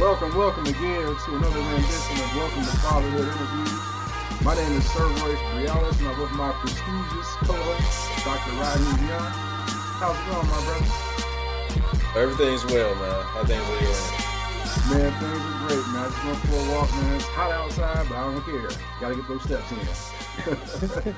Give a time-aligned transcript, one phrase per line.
[0.00, 4.40] Welcome, welcome again to another rendition of Welcome to Fatherhood Interviews.
[4.42, 8.52] My name is Sir Royce Brialis, and I'm with my prestigious co-host, Dr.
[8.56, 9.28] Rodney Young.
[10.00, 10.88] How's it going, my brother?
[12.18, 13.24] Everything's well, man.
[13.28, 14.32] How things are going?
[14.88, 16.00] Man, things are great, man.
[16.00, 17.16] I just went for a walk, man.
[17.16, 18.72] It's hot outside, but I don't care.
[19.02, 21.14] Gotta get those steps in.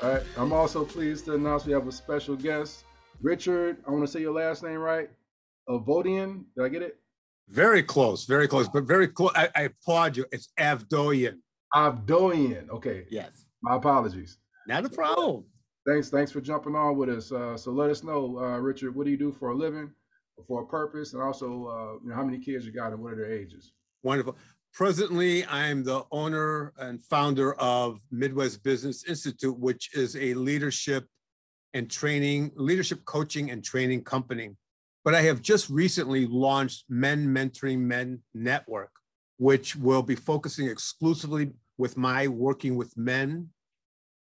[0.02, 0.22] All right.
[0.38, 2.84] I'm also pleased to announce we have a special guest,
[3.20, 3.76] Richard.
[3.86, 5.10] I want to say your last name right.
[5.68, 6.44] Avodian.
[6.56, 6.96] Did I get it?
[7.48, 9.32] Very close, very close, but very close.
[9.34, 10.26] I, I applaud you.
[10.32, 11.38] It's Avdoyan.
[11.74, 12.68] Avdoyan.
[12.70, 13.06] Okay.
[13.10, 13.46] Yes.
[13.62, 14.38] My apologies.
[14.66, 15.44] Not a problem.
[15.86, 16.10] Thanks.
[16.10, 17.32] Thanks for jumping on with us.
[17.32, 18.94] Uh, so let us know, uh, Richard.
[18.94, 19.90] What do you do for a living,
[20.46, 23.14] for a purpose, and also, uh, you know, how many kids you got and what
[23.14, 23.72] are their ages?
[24.02, 24.36] Wonderful.
[24.74, 31.06] Presently, I'm the owner and founder of Midwest Business Institute, which is a leadership
[31.72, 34.50] and training, leadership coaching and training company.
[35.08, 38.90] But I have just recently launched Men Mentoring Men Network,
[39.38, 43.48] which will be focusing exclusively with my working with men,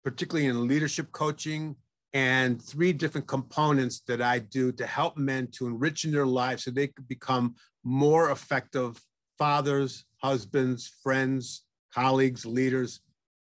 [0.05, 1.75] particularly in leadership coaching,
[2.13, 6.63] and three different components that I do to help men to enrich in their lives
[6.63, 8.97] so they could become more effective
[9.37, 13.01] fathers, husbands, friends, colleagues, leaders,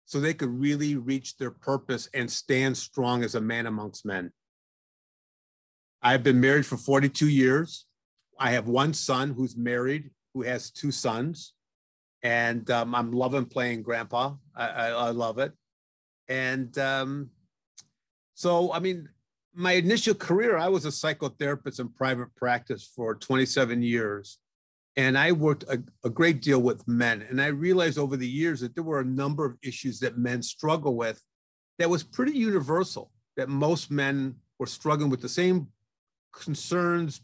[0.05, 4.31] so they could really reach their purpose and stand strong as a man amongst men.
[6.01, 7.85] I've been married for 42 years.
[8.39, 11.53] I have one son who's married, who has two sons,
[12.23, 14.33] and um, I'm loving playing grandpa.
[14.55, 15.53] I, I, I love it.
[16.27, 17.29] And um,
[18.33, 19.09] so, I mean,
[19.53, 24.39] my initial career, I was a psychotherapist in private practice for 27 years
[24.97, 27.25] and I worked a, a, great deal with men.
[27.29, 30.41] And I realized over the years that there were a number of issues that men
[30.41, 31.21] struggle with
[31.79, 35.67] that was pretty universal, that most men were struggling with the same
[36.31, 37.21] concerns,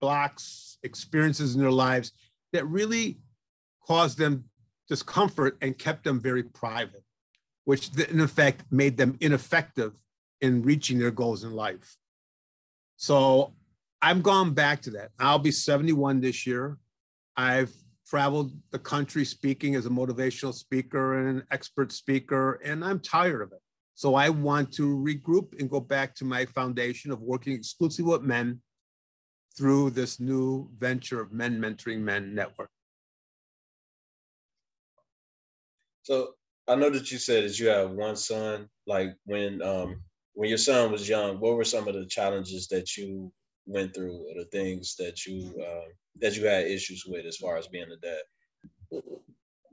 [0.00, 2.12] blocks, experiences in their lives
[2.52, 3.18] that really
[3.86, 4.44] caused them
[4.88, 7.04] discomfort and kept them very private,
[7.64, 9.92] which in effect made them ineffective
[10.40, 11.96] in reaching their goals in life.
[12.96, 13.54] So
[14.02, 15.10] I've gone back to that.
[15.18, 16.78] I'll be 71 this year.
[17.36, 17.72] I've
[18.06, 23.40] traveled the country speaking as a motivational speaker and an expert speaker, and I'm tired
[23.40, 23.60] of it.
[23.94, 28.22] So I want to regroup and go back to my foundation of working exclusively with
[28.22, 28.60] men
[29.56, 32.70] through this new venture of Men Mentoring Men Network.
[36.02, 36.34] So
[36.66, 38.68] I know that you said that you have one son.
[38.86, 40.02] Like when um
[40.34, 43.32] when your son was young, what were some of the challenges that you
[43.66, 45.88] went through or the things that you uh,
[46.20, 49.02] that you had issues with as far as being a dad?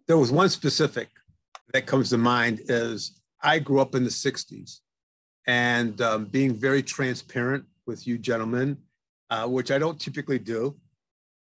[0.07, 1.09] There was one specific
[1.73, 4.79] that comes to mind is I grew up in the 60s
[5.47, 8.77] and um, being very transparent with you gentlemen,
[9.29, 10.75] uh, which I don't typically do,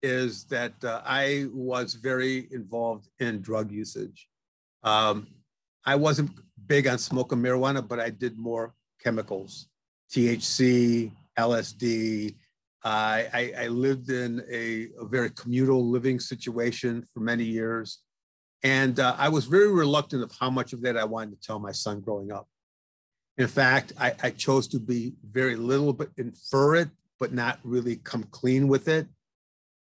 [0.03, 4.29] is that uh, I was very involved in drug usage.
[4.85, 5.27] Um,
[5.85, 6.31] I wasn't
[6.67, 9.69] big on smoking marijuana, but I did more chemicals,
[10.13, 12.35] THC, LSD.
[12.85, 17.99] I, I, lived in a, a, very communal living situation for many years.
[18.63, 21.59] And uh, I was very reluctant of how much of that I wanted to tell
[21.59, 22.49] my son growing up.
[23.39, 26.89] In fact, I, I chose to be very little but infer it,
[27.21, 29.07] but not really come clean with it.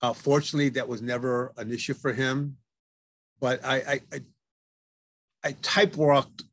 [0.01, 2.57] Uh, fortunately, that was never an issue for him.
[3.39, 4.19] But I, I, I,
[5.43, 6.43] I type walked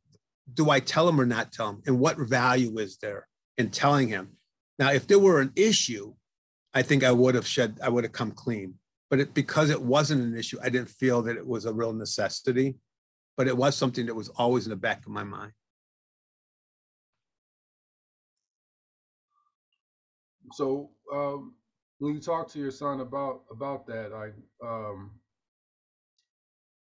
[0.54, 1.82] do I tell him or not tell him?
[1.86, 3.26] And what value is there
[3.58, 4.36] in telling him?
[4.78, 6.14] Now, if there were an issue,
[6.74, 8.74] I think I would have shed, I would have come clean.
[9.12, 11.92] But it, because it wasn't an issue, I didn't feel that it was a real
[11.92, 12.76] necessity.
[13.36, 15.52] But it was something that was always in the back of my mind.
[20.52, 21.52] So um,
[21.98, 24.32] when you talk to your son about about that, like
[24.64, 25.10] um,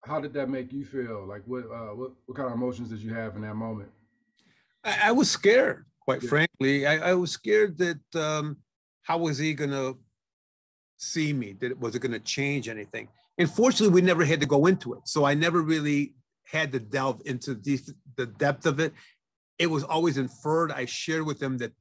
[0.03, 1.27] how did that make you feel?
[1.27, 3.89] Like what uh, what what kind of emotions did you have in that moment?
[4.83, 6.29] I, I was scared quite yeah.
[6.29, 6.87] frankly.
[6.87, 8.57] I, I, was scared that um,
[9.03, 9.97] how was he going to
[10.97, 11.55] see me?
[11.59, 13.07] That was it going to change anything?
[13.37, 16.13] And fortunately, we never had to go into it, so I never really
[16.45, 17.79] had to delve into the,
[18.15, 18.93] the depth of it.
[19.59, 20.71] It was always inferred.
[20.71, 21.73] I shared with him that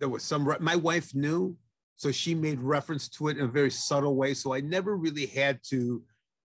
[0.00, 0.56] there was some.
[0.60, 1.56] My wife knew,
[1.96, 4.34] so she made reference to it in a very subtle way.
[4.34, 6.02] So I never really had to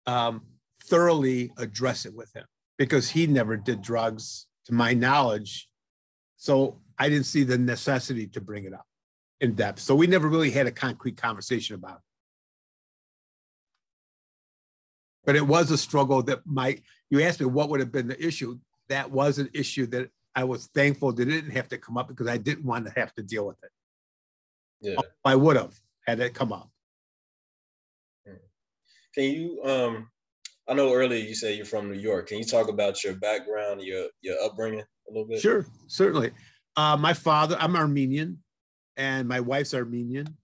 [0.07, 0.43] um,
[0.85, 2.45] thoroughly address it with him
[2.79, 5.69] because he never did drugs, to my knowledge.
[6.37, 8.87] So I didn't see the necessity to bring it up
[9.41, 9.81] in depth.
[9.81, 12.03] So we never really had a concrete conversation about it.
[15.25, 18.25] But it was a struggle that might, you asked me what would have been the
[18.25, 18.59] issue.
[18.89, 22.09] That was an issue that I was thankful that it didn't have to come up
[22.09, 23.71] because I didn't want to have to deal with it.
[24.81, 24.97] Yeah.
[25.25, 25.75] I would have
[26.07, 26.71] had it come up.
[29.15, 30.09] can you um
[30.69, 32.29] I know earlier you said you're from New York.
[32.29, 35.41] Can you talk about your background, your your upbringing a little bit?
[35.41, 36.33] Sure, certainly.
[36.77, 38.43] Uh, my father, I'm Armenian,
[38.97, 40.37] and my wife's Armenian.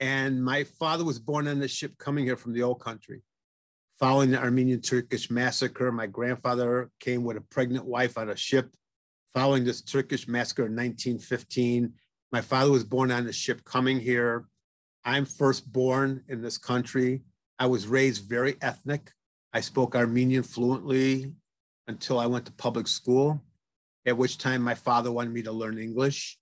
[0.00, 3.22] And my father was born on the ship coming here from the old country.
[3.98, 8.74] Following the Armenian Turkish massacre, my grandfather came with a pregnant wife on a ship.
[9.32, 11.92] Following this Turkish massacre in 1915,
[12.32, 14.46] my father was born on the ship coming here.
[15.04, 17.22] I'm first born in this country.
[17.58, 19.12] I was raised very ethnic.
[19.52, 21.32] I spoke Armenian fluently
[21.86, 23.40] until I went to public school,
[24.04, 26.38] at which time my father wanted me to learn English.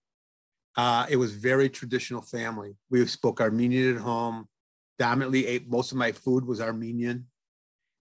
[0.76, 2.76] Uh, it was very traditional family.
[2.90, 4.48] We spoke Armenian at home.
[4.98, 7.26] Dominantly ate most of my food was Armenian.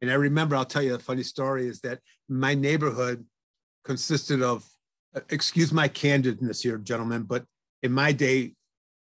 [0.01, 3.25] And I remember, I'll tell you a funny story is that my neighborhood
[3.83, 4.65] consisted of,
[5.15, 7.45] uh, excuse my candidness here, gentlemen, but
[7.83, 8.53] in my day,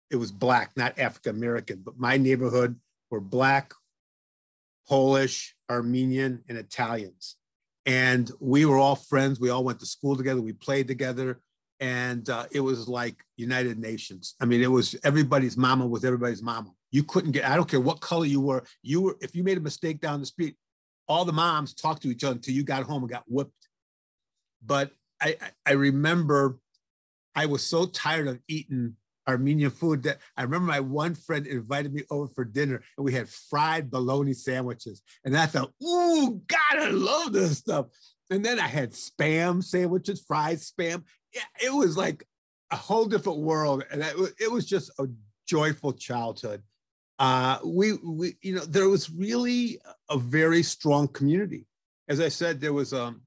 [0.10, 2.80] it was black, not African American, but my neighborhood
[3.12, 3.74] were black,
[4.88, 7.36] Polish, Armenian, and Italians.
[7.86, 9.40] And we were all friends.
[9.40, 10.42] We all went to school together.
[10.42, 11.40] We played together.
[11.80, 14.36] And uh, it was like United Nations.
[14.42, 16.72] I mean, it was everybody's mama was everybody's mama.
[16.92, 18.64] You couldn't get, I don't care what color you were.
[18.82, 20.56] You were, if you made a mistake down the street,
[21.08, 23.70] all the moms talked to each other until you got home and got whipped.
[24.66, 24.92] But
[25.22, 26.60] I, I remember
[27.36, 28.96] I was so tired of eating
[29.28, 33.14] Armenian food that I remember my one friend invited me over for dinner and we
[33.14, 35.02] had fried bologna sandwiches.
[35.24, 37.88] And I thought, ooh, God, I love this stuff.
[38.32, 41.04] And then I had spam sandwiches, fried spam.
[41.62, 42.26] It was like
[42.72, 43.84] a whole different world.
[43.92, 44.04] And
[44.40, 45.08] it was just a
[45.48, 46.64] joyful childhood.
[47.18, 49.80] Uh, we, we, you know, there was really
[50.10, 51.66] a very strong community.
[52.08, 53.22] As I said, there was, um,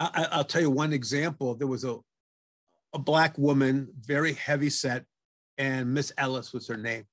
[0.00, 1.54] I, I'll tell you one example.
[1.54, 1.98] There was a,
[2.92, 5.04] a black woman, very heavy set,
[5.56, 7.04] and Miss Ellis was her name.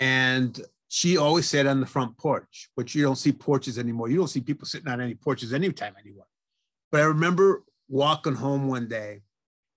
[0.00, 0.58] And
[0.88, 4.08] she always sat on the front porch, which you don't see porches anymore.
[4.08, 6.26] You don't see people sitting on any porches anytime anymore.
[6.90, 9.22] But I remember walking home one day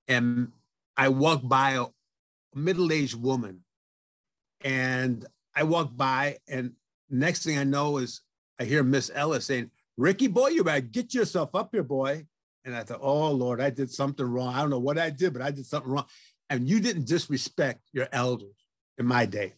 [0.08, 0.52] and
[0.98, 1.86] I walked by a
[2.54, 3.62] middle-aged woman
[4.62, 5.26] and
[5.56, 6.74] I walked by and
[7.10, 8.22] next thing I know is
[8.60, 12.26] I hear Miss Ellis saying, Ricky boy, you better get yourself up here, boy.
[12.66, 14.54] And I thought, oh Lord, I did something wrong.
[14.54, 16.06] I don't know what I did, but I did something wrong.
[16.50, 18.56] And you didn't disrespect your elders
[18.98, 19.54] in my day.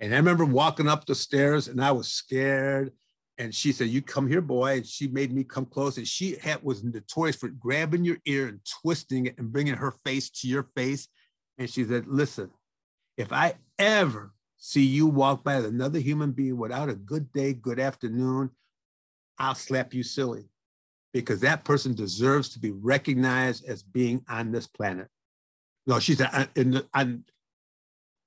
[0.00, 2.92] And I remember walking up the stairs and I was scared.
[3.38, 4.76] And she said, You come here, boy.
[4.76, 5.96] And she made me come close.
[5.96, 9.92] And she had, was notorious for grabbing your ear and twisting it and bringing her
[10.04, 11.08] face to your face.
[11.58, 12.50] And she said, Listen,
[13.16, 17.80] if I ever see you walk by another human being without a good day, good
[17.80, 18.50] afternoon,
[19.38, 20.48] I'll slap you silly
[21.12, 25.08] because that person deserves to be recognized as being on this planet.
[25.86, 26.48] No, she said
[26.94, 27.24] on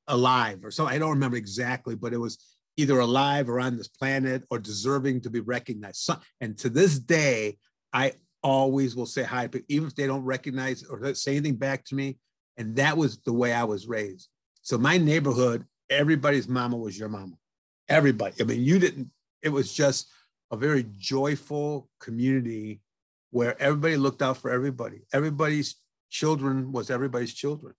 [0.07, 0.85] alive or so.
[0.85, 2.37] I don't remember exactly, but it was
[2.77, 5.97] either alive or on this planet or deserving to be recognized.
[5.97, 7.57] So, and to this day,
[7.91, 8.13] I
[8.43, 11.95] always will say hi, but even if they don't recognize or say anything back to
[11.95, 12.17] me.
[12.55, 14.29] And that was the way I was raised.
[14.61, 17.35] So my neighborhood, everybody's mama was your mama.
[17.87, 18.35] Everybody.
[18.39, 19.09] I mean, you didn't,
[19.43, 20.09] it was just
[20.51, 22.81] a very joyful community
[23.31, 25.01] where everybody looked out for everybody.
[25.13, 25.75] Everybody's
[26.09, 27.73] children was everybody's children.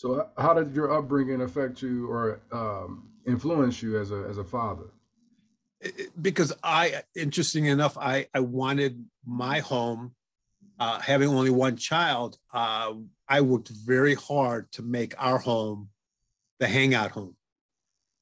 [0.00, 4.44] So, how did your upbringing affect you or um, influence you as a as a
[4.44, 4.86] father?
[6.22, 10.14] Because I, interesting enough, I I wanted my home.
[10.78, 12.94] Uh, having only one child, uh,
[13.28, 15.90] I worked very hard to make our home
[16.60, 17.36] the hangout home.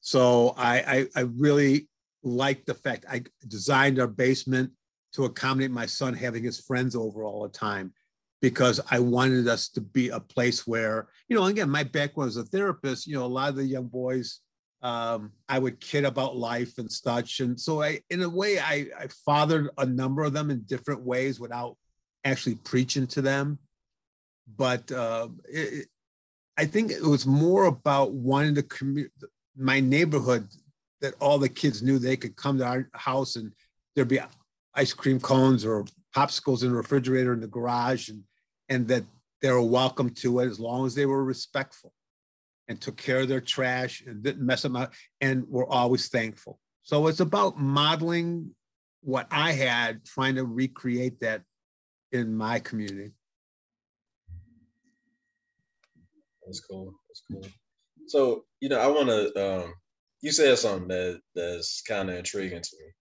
[0.01, 1.87] So I, I, I really
[2.23, 4.71] liked the fact I designed our basement
[5.13, 7.93] to accommodate my son having his friends over all the time
[8.41, 12.37] because I wanted us to be a place where, you know, again, my background as
[12.37, 14.39] a therapist, you know, a lot of the young boys,
[14.81, 17.41] um, I would kid about life and such.
[17.41, 21.01] And so I, in a way, I, I fathered a number of them in different
[21.01, 21.75] ways without
[22.23, 23.59] actually preaching to them.
[24.55, 25.87] But uh, it,
[26.57, 29.09] I think it was more about wanting to commu-
[29.57, 30.47] my neighborhood
[31.01, 33.51] that all the kids knew they could come to our house and
[33.95, 34.19] there'd be
[34.73, 38.23] ice cream cones or popsicles in the refrigerator in the garage and
[38.69, 39.03] and that
[39.41, 41.93] they were welcome to it as long as they were respectful
[42.67, 46.59] and took care of their trash and didn't mess them up and were always thankful.
[46.83, 48.51] So it's about modeling
[49.01, 51.41] what I had, trying to recreate that
[52.11, 53.11] in my community.
[56.45, 56.93] That's cool.
[57.07, 57.51] That's cool.
[58.07, 59.61] So you know, I want to.
[59.63, 59.73] Um,
[60.21, 62.91] you said something that that's kind of intriguing to me.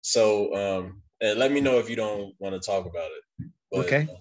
[0.00, 3.50] So, um, and let me know if you don't want to talk about it.
[3.70, 4.08] But, okay.
[4.10, 4.16] Um,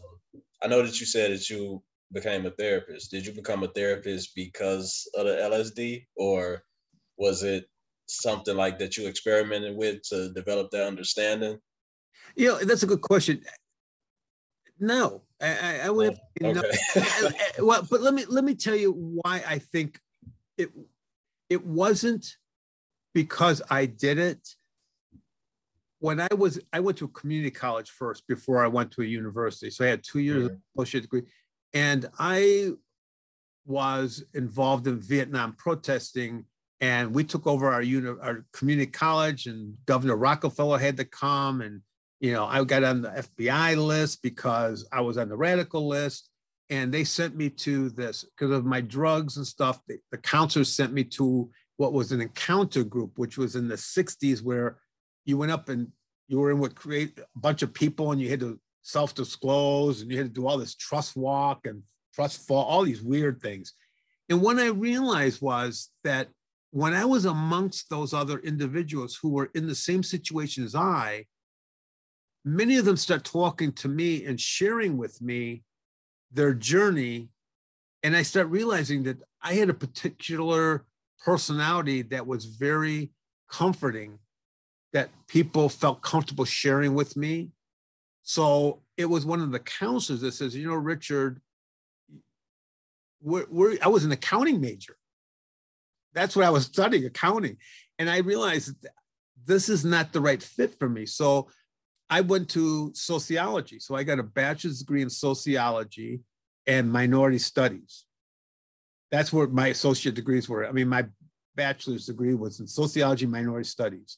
[0.63, 3.11] I know that you said that you became a therapist?
[3.11, 6.63] Did you become a therapist because of the LSD, or
[7.17, 7.65] was it
[8.07, 11.57] something like that you experimented with to develop that understanding?
[12.35, 13.41] You know, that's a good question.
[14.79, 16.17] No, I, I would.
[16.43, 16.53] Oh, okay.
[16.53, 17.29] No.
[17.65, 19.99] well, but let me let me tell you why I think
[20.57, 20.71] it
[21.49, 22.37] it wasn't
[23.13, 24.55] because I did it.
[26.03, 29.05] When I was, I went to a community college first before I went to a
[29.05, 29.69] university.
[29.69, 30.55] So I had two years mm-hmm.
[30.55, 31.21] of associate degree,
[31.73, 32.71] and I
[33.65, 36.43] was involved in Vietnam protesting.
[36.81, 41.61] And we took over our uni- our community college, and Governor Rockefeller had to come,
[41.61, 41.79] and
[42.19, 46.29] you know I got on the FBI list because I was on the radical list,
[46.69, 49.79] and they sent me to this because of my drugs and stuff.
[49.87, 53.75] The, the counselors sent me to what was an encounter group, which was in the
[53.75, 54.79] 60s, where
[55.25, 55.87] you went up and
[56.27, 60.11] you were in what create a bunch of people and you had to self-disclose and
[60.11, 63.73] you had to do all this trust walk and trust fall, all these weird things.
[64.29, 66.29] And what I realized was that
[66.71, 71.25] when I was amongst those other individuals who were in the same situation as I,
[72.43, 75.63] many of them start talking to me and sharing with me
[76.31, 77.29] their journey.
[78.01, 80.85] And I start realizing that I had a particular
[81.23, 83.11] personality that was very
[83.49, 84.19] comforting
[84.93, 87.49] that people felt comfortable sharing with me.
[88.21, 91.41] So it was one of the counselors that says, you know, Richard,
[93.21, 94.95] we're, we're, I was an accounting major.
[96.13, 97.57] That's what I was studying, accounting.
[97.97, 98.75] And I realized
[99.45, 101.05] this is not the right fit for me.
[101.05, 101.49] So
[102.09, 103.79] I went to sociology.
[103.79, 106.21] So I got a bachelor's degree in sociology
[106.67, 108.05] and minority studies
[109.13, 110.65] that's where my associate degrees were.
[110.65, 111.05] I mean, my
[111.55, 114.17] bachelor's degree was in sociology, minority studies,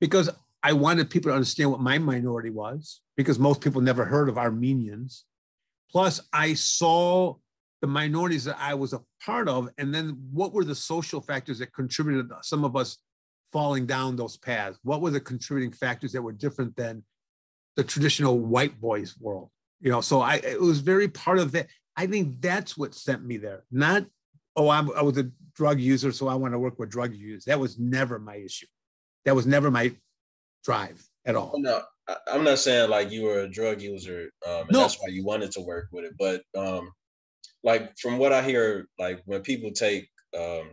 [0.00, 0.30] because
[0.62, 4.38] I wanted people to understand what my minority was, because most people never heard of
[4.38, 5.24] Armenians.
[5.90, 7.36] Plus, I saw
[7.80, 11.58] the minorities that I was a part of, and then what were the social factors
[11.58, 12.98] that contributed some of us
[13.52, 14.78] falling down those paths?
[14.82, 17.04] What were the contributing factors that were different than
[17.76, 19.50] the traditional white boys world?
[19.80, 21.68] You know, so I it was very part of that.
[21.96, 24.06] I think that's what sent me there, not
[24.56, 27.44] oh, I'm, I was a drug user, so I want to work with drug users.
[27.44, 28.66] That was never my issue.
[29.26, 29.92] That was never my
[30.64, 31.52] drive at all.
[31.56, 31.82] No,
[32.32, 34.80] I'm not saying like you were a drug user, um, and no.
[34.80, 36.14] that's why you wanted to work with it.
[36.18, 36.92] But um,
[37.64, 40.70] like from what I hear, like when people take um,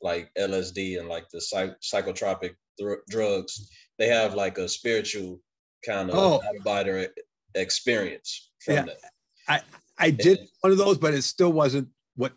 [0.00, 3.68] like LSD and like the psych- psychotropic th- drugs,
[3.98, 5.40] they have like a spiritual
[5.84, 6.36] kind of oh.
[6.36, 7.06] of
[7.56, 8.82] experience from yeah.
[8.84, 8.98] that.
[9.48, 9.60] I
[9.98, 12.32] I did and, one of those, but it still wasn't what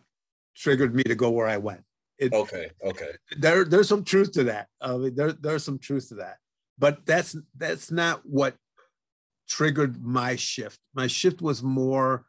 [0.56, 1.84] triggered me to go where I went.
[2.20, 3.12] It, okay, okay.
[3.38, 4.67] There, there's some truth to that.
[4.82, 6.38] I mean, there, there's some truth to that,
[6.77, 8.55] but that's that's not what
[9.48, 10.79] triggered my shift.
[10.93, 12.25] My shift was more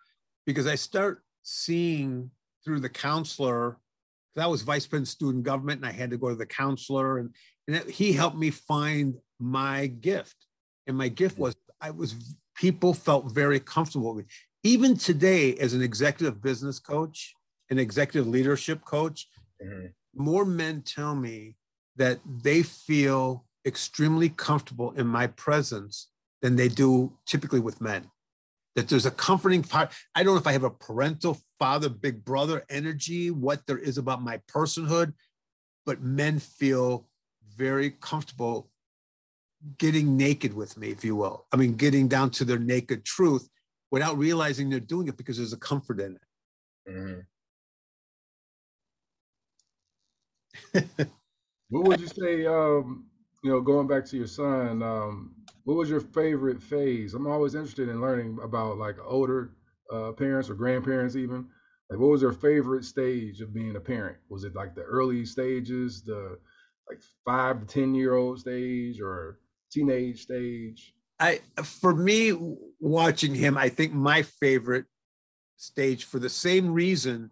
[0.46, 2.30] because I start seeing
[2.64, 3.78] through the counselor.
[4.36, 7.34] That was vice president student government, and I had to go to the counselor, and,
[7.68, 10.36] and he helped me find my gift.
[10.86, 11.40] And my gift mm.
[11.40, 12.14] was I was
[12.56, 14.30] people felt very comfortable with me.
[14.62, 17.34] Even today, as an executive business coach,
[17.70, 19.28] an executive leadership coach,
[19.62, 19.86] mm-hmm.
[20.14, 21.56] more men tell me
[21.96, 26.08] that they feel extremely comfortable in my presence
[26.42, 28.10] than they do typically with men.
[28.76, 29.92] That there's a comforting part.
[30.14, 33.98] I don't know if I have a parental father, big brother energy, what there is
[33.98, 35.14] about my personhood,
[35.86, 37.08] but men feel
[37.56, 38.68] very comfortable
[39.78, 41.46] getting naked with me, if you will.
[41.52, 43.48] I mean, getting down to their naked truth
[43.90, 46.90] without realizing they're doing it because there's a comfort in it.
[46.90, 47.20] Mm-hmm.
[51.68, 52.46] what would you say?
[52.46, 53.06] Um,
[53.42, 55.34] you know, going back to your son, um,
[55.64, 57.14] what was your favorite phase?
[57.14, 59.50] I'm always interested in learning about like older
[59.92, 61.46] uh, parents or grandparents, even.
[61.90, 64.16] Like, what was their favorite stage of being a parent?
[64.28, 66.38] Was it like the early stages, the
[66.88, 70.94] like five to ten year old stage, or teenage stage?
[71.20, 72.32] I, for me,
[72.80, 74.86] watching him, I think my favorite
[75.56, 77.30] stage, for the same reason,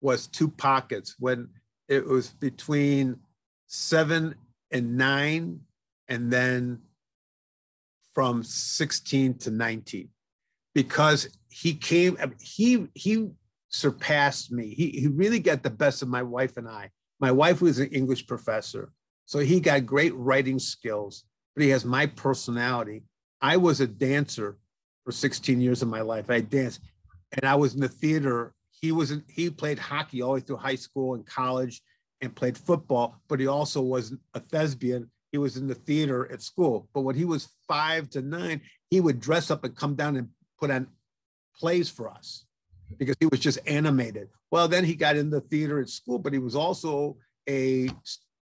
[0.00, 1.48] was two pockets when
[1.88, 3.18] it was between
[3.66, 4.34] seven
[4.70, 5.60] and nine,
[6.08, 6.80] and then
[8.14, 10.08] from 16 to 19
[10.74, 13.28] because he came he he
[13.68, 14.68] surpassed me.
[14.68, 16.90] He, he really got the best of my wife and i.
[17.20, 18.92] My wife was an english professor
[19.26, 21.24] so he got great writing skills
[21.54, 23.02] but he has my personality.
[23.40, 24.58] I was a dancer
[25.04, 26.30] for 16 years of my life.
[26.30, 26.80] I danced
[27.32, 30.56] and i was in the theater he was he played hockey all the way through
[30.56, 31.80] high school and college
[32.20, 35.10] and played football, but he also was a thespian.
[35.32, 36.88] He was in the theater at school.
[36.94, 40.28] But when he was five to nine, he would dress up and come down and
[40.60, 40.88] put on
[41.56, 42.44] plays for us.
[42.98, 44.28] because he was just animated.
[44.50, 47.16] Well, then he got in the theater at school, but he was also
[47.48, 47.88] a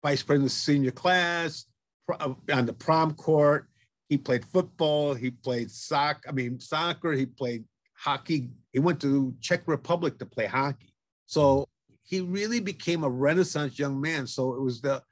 [0.03, 1.67] vice president of senior class
[2.13, 3.69] uh, on the prom court.
[4.09, 5.15] He played football.
[5.15, 6.29] He played soccer.
[6.29, 7.13] I mean, soccer.
[7.13, 7.65] He played
[8.03, 8.51] hockey.
[8.73, 10.93] He went to Czech Republic to play hockey.
[11.27, 11.69] So
[12.03, 14.27] he really became a Renaissance young man.
[14.27, 15.03] So it was the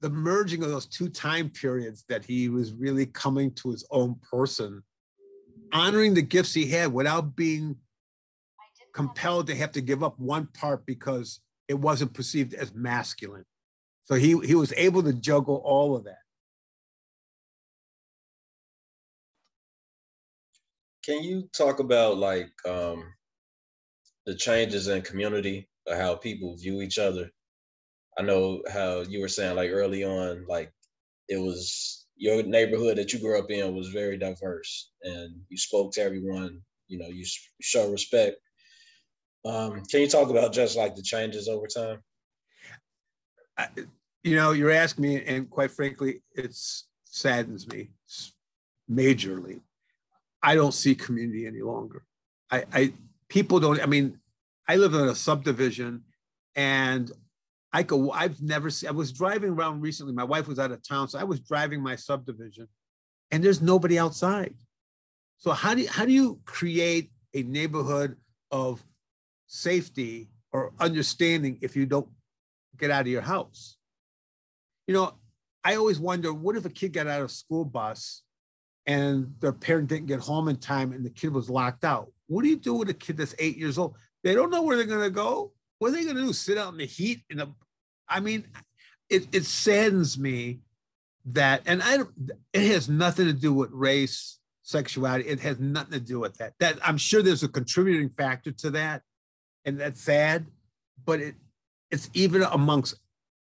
[0.00, 4.14] the merging of those two time periods that he was really coming to his own
[4.30, 4.82] person,
[5.72, 7.76] honoring the gifts he had without being
[8.94, 13.44] compelled to have to give up one part because it wasn't perceived as masculine.
[14.04, 16.22] So he he was able to juggle all of that.
[21.08, 23.02] Can you talk about like um,
[24.26, 27.30] the changes in community or how people view each other?
[28.18, 30.70] I know how you were saying like early on, like
[31.30, 35.92] it was your neighborhood that you grew up in was very diverse, and you spoke
[35.94, 36.60] to everyone.
[36.88, 37.24] You know, you
[37.62, 38.36] show respect.
[39.46, 42.02] Um, can you talk about just like the changes over time?
[43.56, 43.68] I,
[44.24, 46.54] you know, you're asking me, and quite frankly, it
[47.04, 47.92] saddens me
[48.90, 49.62] majorly.
[50.42, 52.04] I don't see community any longer.
[52.50, 52.92] I, I
[53.28, 53.80] people don't.
[53.82, 54.18] I mean,
[54.66, 56.04] I live in a subdivision,
[56.54, 57.10] and
[57.72, 60.12] I go, I've never seen, I was driving around recently.
[60.12, 61.08] My wife was out of town.
[61.08, 62.66] So I was driving my subdivision
[63.30, 64.54] and there's nobody outside.
[65.36, 68.16] So how do you, how do you create a neighborhood
[68.50, 68.82] of
[69.46, 72.08] safety or understanding if you don't
[72.76, 73.76] get out of your house?
[74.86, 75.14] You know,
[75.62, 78.22] I always wonder, what if a kid got out of school bus
[78.88, 82.10] and their parent didn't get home in time and the kid was locked out?
[82.26, 83.94] What do you do with a kid that's eight years old?
[84.24, 85.52] They don't know where they're going to go.
[85.78, 86.32] What are they going to do?
[86.32, 87.22] Sit out in the heat?
[87.30, 87.54] In the,
[88.08, 88.48] I mean,
[89.08, 90.60] it, it saddens me
[91.26, 92.10] that, and I don't,
[92.52, 95.28] it has nothing to do with race, sexuality.
[95.28, 96.54] It has nothing to do with that.
[96.58, 99.02] That I'm sure there's a contributing factor to that,
[99.64, 100.46] and that's sad.
[101.04, 101.34] But it,
[101.90, 102.96] it's even amongst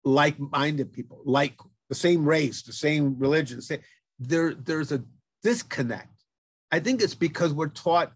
[0.03, 3.61] like-minded people, like the same race, the same religion.
[3.61, 3.79] Same,
[4.19, 5.01] there, there's a
[5.43, 6.23] disconnect.
[6.71, 8.13] I think it's because we're taught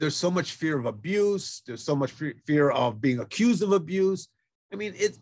[0.00, 1.62] there's so much fear of abuse.
[1.66, 2.12] There's so much
[2.46, 4.28] fear of being accused of abuse.
[4.72, 5.18] I mean, it,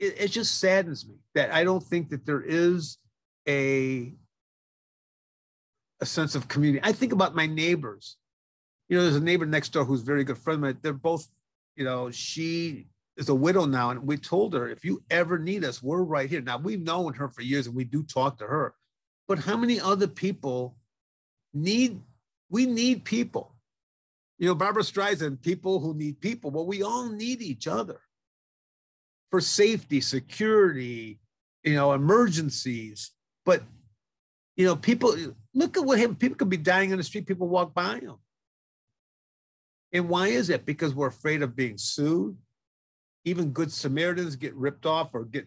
[0.00, 2.98] it, it just saddens me that I don't think that there is
[3.48, 4.12] a
[6.00, 6.80] a sense of community.
[6.82, 8.16] I think about my neighbors.
[8.88, 10.78] You know, there's a neighbor next door who's very good friend of mine.
[10.82, 11.28] They're both,
[11.76, 15.62] you know, she is a widow now, and we told her if you ever need
[15.62, 16.40] us, we're right here.
[16.40, 18.74] Now we've known her for years, and we do talk to her.
[19.30, 20.74] But how many other people
[21.54, 22.00] need?
[22.48, 23.54] We need people.
[24.40, 26.50] You know, Barbara Streisand, people who need people.
[26.50, 28.00] Well, we all need each other
[29.30, 31.20] for safety, security,
[31.62, 33.12] you know, emergencies.
[33.44, 33.62] But,
[34.56, 35.14] you know, people
[35.54, 38.16] look at what him, people could be dying on the street, people walk by them.
[39.92, 40.66] And why is it?
[40.66, 42.36] Because we're afraid of being sued.
[43.24, 45.46] Even good Samaritans get ripped off or get,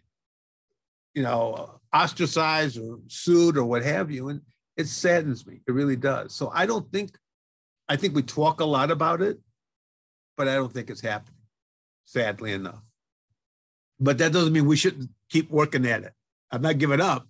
[1.14, 4.30] you know, ostracized or sued or what have you.
[4.30, 4.42] And
[4.78, 5.62] it saddens me.
[5.68, 6.34] It really does.
[6.34, 7.18] So I don't think
[7.88, 9.40] I think we talk a lot about it,
[10.38, 11.42] but I don't think it's happening,
[12.06, 12.82] sadly enough.
[14.00, 16.14] But that doesn't mean we shouldn't keep working at it.
[16.50, 17.28] I'm not giving up,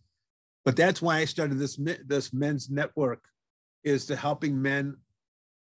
[0.63, 3.25] but that's why I started this this men's network,
[3.83, 4.97] is to helping men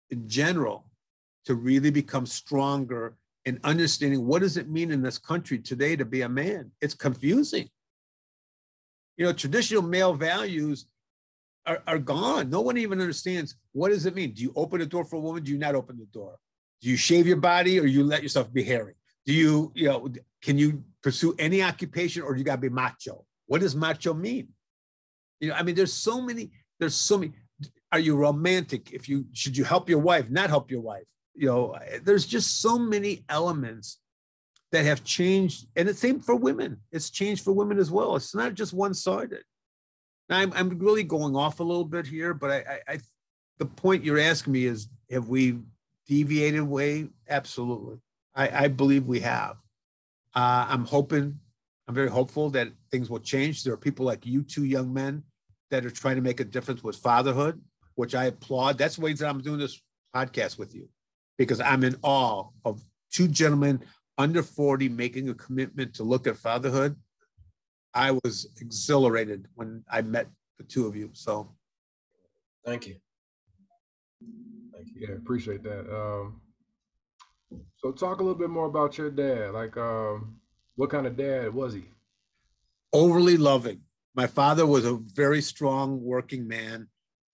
[0.10, 0.86] in general
[1.46, 6.06] to really become stronger in understanding what does it mean in this country today to
[6.06, 6.72] be a man.
[6.82, 7.70] It's confusing.
[9.18, 10.86] You know, traditional male values
[11.66, 12.50] are, are gone.
[12.50, 14.32] No one even understands what does it mean.
[14.32, 15.44] Do you open the door for a woman?
[15.44, 16.38] Do you not open the door?
[16.82, 18.96] Do you shave your body or you let yourself be hairy?
[19.26, 20.10] Do you, you know,
[20.42, 23.26] can you pursue any occupation or you got to be macho?
[23.46, 24.50] What does macho mean?
[25.40, 27.34] You know, I mean, there's so many, there's so many.
[27.92, 28.92] Are you romantic?
[28.92, 31.08] If you should you help your wife, not help your wife?
[31.36, 34.00] You know, there's just so many elements
[34.74, 35.68] that have changed.
[35.78, 36.82] And it's same for women.
[36.92, 38.18] It's changed for women as well.
[38.18, 39.44] It's not just one-sided.
[40.28, 43.00] Now, I'm, I'm really going off a little bit here, but I, I, I,
[43.60, 45.60] the point you're asking me is, have we
[46.08, 47.08] deviated away?
[47.30, 48.00] Absolutely.
[48.36, 49.58] I, I believe we have.
[50.34, 51.40] Uh, I'm hoping,
[51.88, 53.64] I'm very hopeful that things will change.
[53.64, 55.24] There are people like you two young men
[55.70, 57.62] that are trying to make a difference with fatherhood,
[57.94, 58.80] which I applaud.
[58.80, 59.80] That's the way that I'm doing this
[60.16, 60.90] podcast with you,
[61.38, 63.82] because I'm in awe of two gentlemen
[64.18, 66.96] under 40 making a commitment to look at fatherhood
[67.94, 71.12] I was exhilarated when I met the two of you.
[71.14, 71.54] So
[72.66, 72.96] thank you.
[74.74, 75.08] Thank you.
[75.08, 75.94] Yeah, appreciate that.
[75.94, 76.42] Um,
[77.78, 79.54] so talk a little bit more about your dad.
[79.54, 80.38] Like, um,
[80.76, 81.84] what kind of dad was he?
[82.92, 83.82] Overly loving.
[84.16, 86.88] My father was a very strong working man.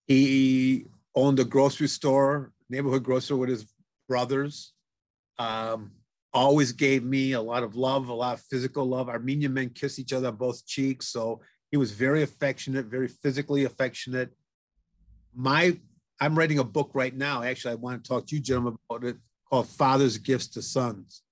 [0.07, 3.65] He owned a grocery store neighborhood grocer with his
[4.07, 4.73] brothers.
[5.37, 5.91] Um,
[6.33, 9.09] always gave me a lot of love, a lot of physical love.
[9.09, 11.07] Armenian men kiss each other on both cheeks.
[11.07, 14.31] So he was very affectionate, very physically affectionate.
[15.35, 15.77] My,
[16.19, 17.43] I'm writing a book right now.
[17.43, 19.17] Actually, I want to talk to you, gentlemen, about it
[19.49, 21.23] called Father's Gifts to Sons.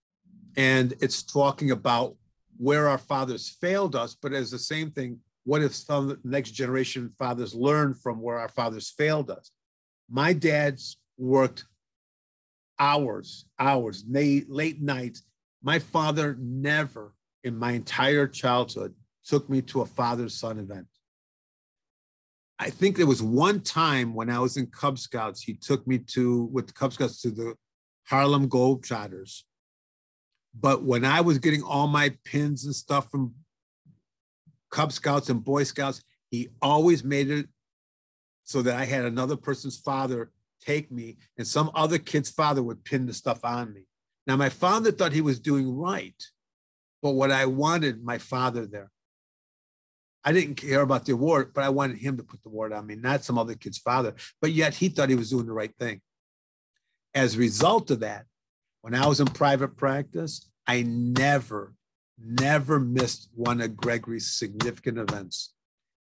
[0.55, 2.15] And it's talking about
[2.57, 7.13] where our fathers failed us, but as the same thing, what if some next generation
[7.17, 9.51] fathers learn from where our fathers failed us?
[10.09, 11.65] My dad's worked
[12.79, 15.23] hours, hours, late, late nights.
[15.61, 17.13] My father never
[17.43, 18.93] in my entire childhood
[19.25, 20.87] took me to a father son event.
[22.59, 25.99] I think there was one time when I was in Cub Scouts, he took me
[25.99, 27.55] to, with the Cub Scouts, to the
[28.05, 29.43] Harlem Globetrotters.
[30.59, 33.35] But when I was getting all my pins and stuff from
[34.71, 37.47] Cub Scouts and Boy Scouts, he always made it
[38.43, 40.31] so that I had another person's father
[40.67, 43.87] take me, and some other kid's father would pin the stuff on me.
[44.27, 46.21] Now, my father thought he was doing right,
[47.01, 48.91] but what I wanted my father there.
[50.25, 52.85] I didn't care about the award, but I wanted him to put the award on
[52.85, 54.13] me, not some other kid's father.
[54.41, 56.01] But yet he thought he was doing the right thing.
[57.15, 58.25] As a result of that,
[58.81, 61.73] when I was in private practice, I never,
[62.19, 65.53] never missed one of Gregory's significant events.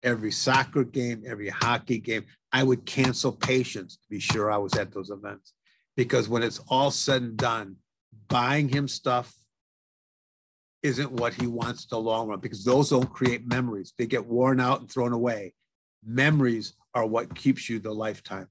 [0.04, 4.74] Every soccer game, every hockey game, I would cancel patients to be sure I was
[4.76, 5.54] at those events.
[5.98, 7.76] Because when it's all said and done,
[8.28, 9.34] buying him stuff
[10.82, 13.94] isn't what he wants in the long run because those don't create memories.
[13.98, 15.54] They get worn out and thrown away.
[16.06, 18.48] Memories are what keeps you the lifetime.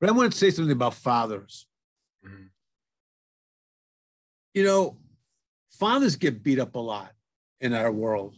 [0.00, 1.66] But I want to say something about fathers.
[2.24, 2.44] Mm-hmm.
[4.54, 4.98] You know,
[5.70, 7.12] fathers get beat up a lot
[7.60, 8.36] in our world.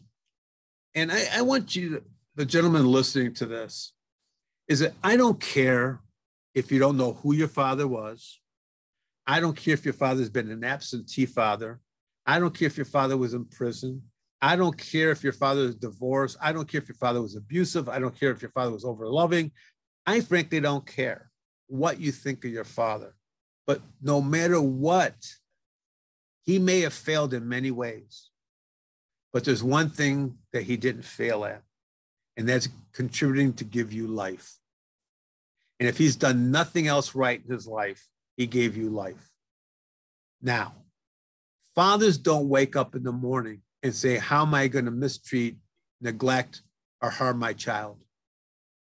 [0.94, 2.02] And I, I want you,
[2.36, 3.92] the gentleman listening to this,
[4.68, 6.00] is that I don't care
[6.54, 8.40] if you don't know who your father was.
[9.26, 11.80] I don't care if your father's been an absentee father.
[12.26, 14.02] I don't care if your father was in prison.
[14.42, 16.38] I don't care if your father is divorced.
[16.40, 17.88] I don't care if your father was abusive.
[17.88, 19.52] I don't care if your father was overloving.
[20.06, 21.30] I frankly don't care
[21.66, 23.14] what you think of your father.
[23.66, 25.14] But no matter what,
[26.42, 28.29] he may have failed in many ways.
[29.32, 31.62] But there's one thing that he didn't fail at,
[32.36, 34.56] and that's contributing to give you life.
[35.78, 39.30] And if he's done nothing else right in his life, he gave you life.
[40.42, 40.74] Now,
[41.74, 45.56] fathers don't wake up in the morning and say, How am I going to mistreat,
[46.00, 46.62] neglect,
[47.00, 48.04] or harm my child?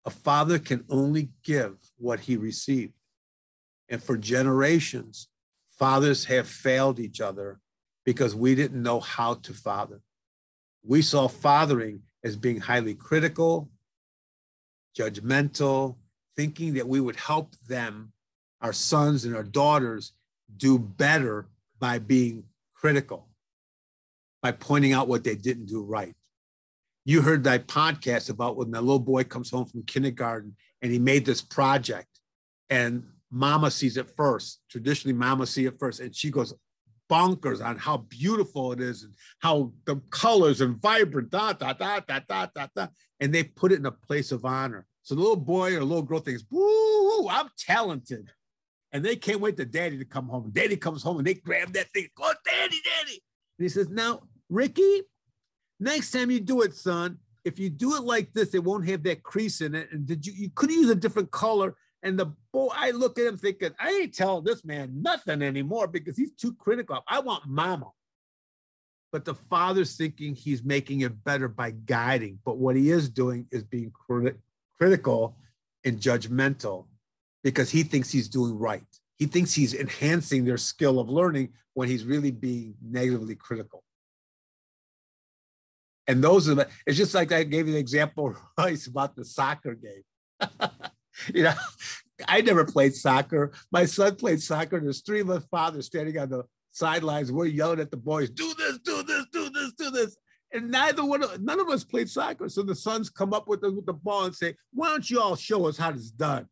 [0.05, 2.93] A father can only give what he received.
[3.89, 5.29] And for generations,
[5.79, 7.61] fathers have failed each other
[8.05, 10.01] because we didn't know how to father
[10.85, 13.70] we saw fathering as being highly critical,
[14.97, 15.97] judgmental,
[16.37, 18.12] thinking that we would help them,
[18.61, 20.12] our sons and our daughters,
[20.57, 22.44] do better by being
[22.75, 23.29] critical,
[24.42, 26.14] by pointing out what they didn't do right.
[27.05, 30.99] You heard that podcast about when the little boy comes home from kindergarten and he
[30.99, 32.09] made this project
[32.70, 34.61] and mama sees it first.
[34.70, 36.55] Traditionally, mama sees it first, and she goes,
[37.11, 42.01] bonkers on how beautiful it is and how the colors and vibrant, da, da, da,
[42.01, 42.87] da, da, da, da.
[43.21, 44.87] And they put it in a place of honor.
[45.03, 48.31] So the little boy or little girl thinks, woo, I'm talented.
[48.93, 50.51] And they can't wait for daddy to come home.
[50.53, 52.09] Daddy comes home and they grab that thing.
[52.17, 53.21] Go, oh, daddy, daddy.
[53.59, 55.03] And he says, now, Ricky,
[55.81, 59.03] next time you do it, son, if you do it like this, it won't have
[59.03, 59.88] that crease in it.
[59.93, 63.27] And did you you could use a different color and the boy, I look at
[63.27, 67.03] him thinking, I ain't telling this man nothing anymore because he's too critical.
[67.09, 67.90] I want mama.
[69.11, 72.40] But the father's thinking he's making it better by guiding.
[72.45, 74.38] But what he is doing is being crit-
[74.77, 75.38] critical
[75.83, 76.88] and judgmental
[77.43, 78.85] because he thinks he's doing right.
[79.17, 83.83] He thinks he's enhancing their skill of learning when he's really being negatively critical.
[86.07, 89.25] And those are the, it's just like I gave you the example, Royce, about the
[89.25, 90.51] soccer game.
[91.35, 91.55] you know,
[92.29, 93.53] I never played soccer.
[93.72, 94.81] My son played soccer.
[94.81, 97.33] There's three of us fathers standing on the sidelines.
[97.33, 100.16] We're yelling at the boys, do this, do this, do this, do this.
[100.53, 102.48] And neither one of none of us played soccer.
[102.48, 105.20] So the sons come up with the, with the ball and say, why don't you
[105.20, 106.46] all show us how it's done?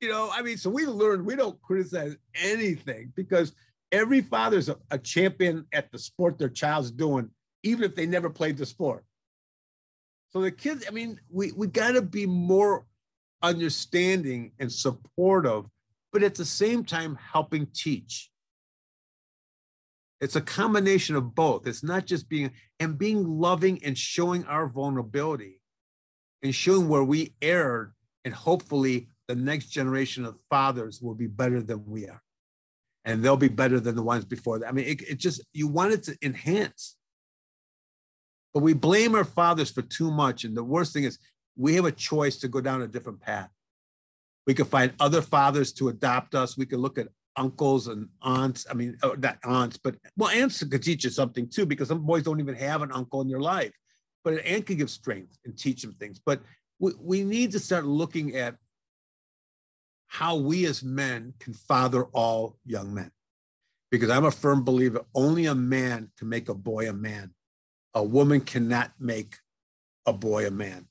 [0.00, 3.52] You know, I mean, so we learned we don't criticize anything because
[3.92, 7.30] every father's a, a champion at the sport their child's doing,
[7.62, 9.04] even if they never played the sport.
[10.30, 12.86] So the kids, I mean, we, we got to be more
[13.42, 15.64] understanding and supportive,
[16.12, 18.30] but at the same time helping teach.
[20.20, 21.66] It's a combination of both.
[21.66, 25.60] It's not just being and being loving and showing our vulnerability
[26.42, 27.92] and showing where we erred
[28.24, 32.22] And hopefully, the next generation of fathers will be better than we are.
[33.04, 34.68] And they'll be better than the ones before that.
[34.68, 36.96] I mean, it, it just, you want it to enhance.
[38.54, 40.44] But we blame our fathers for too much.
[40.44, 41.18] And the worst thing is,
[41.56, 43.50] we have a choice to go down a different path.
[44.46, 46.56] We could find other fathers to adopt us.
[46.56, 48.66] We could look at uncles and aunts.
[48.70, 52.24] I mean, not aunts, but well, aunts could teach you something too, because some boys
[52.24, 53.72] don't even have an uncle in their life.
[54.24, 56.20] But an aunt can give strength and teach them things.
[56.24, 56.42] But
[56.78, 58.56] we, we need to start looking at
[60.06, 63.10] how we as men can father all young men.
[63.90, 67.34] Because I'm a firm believer only a man can make a boy a man.
[67.94, 69.36] A woman cannot make
[70.06, 70.86] a boy a man.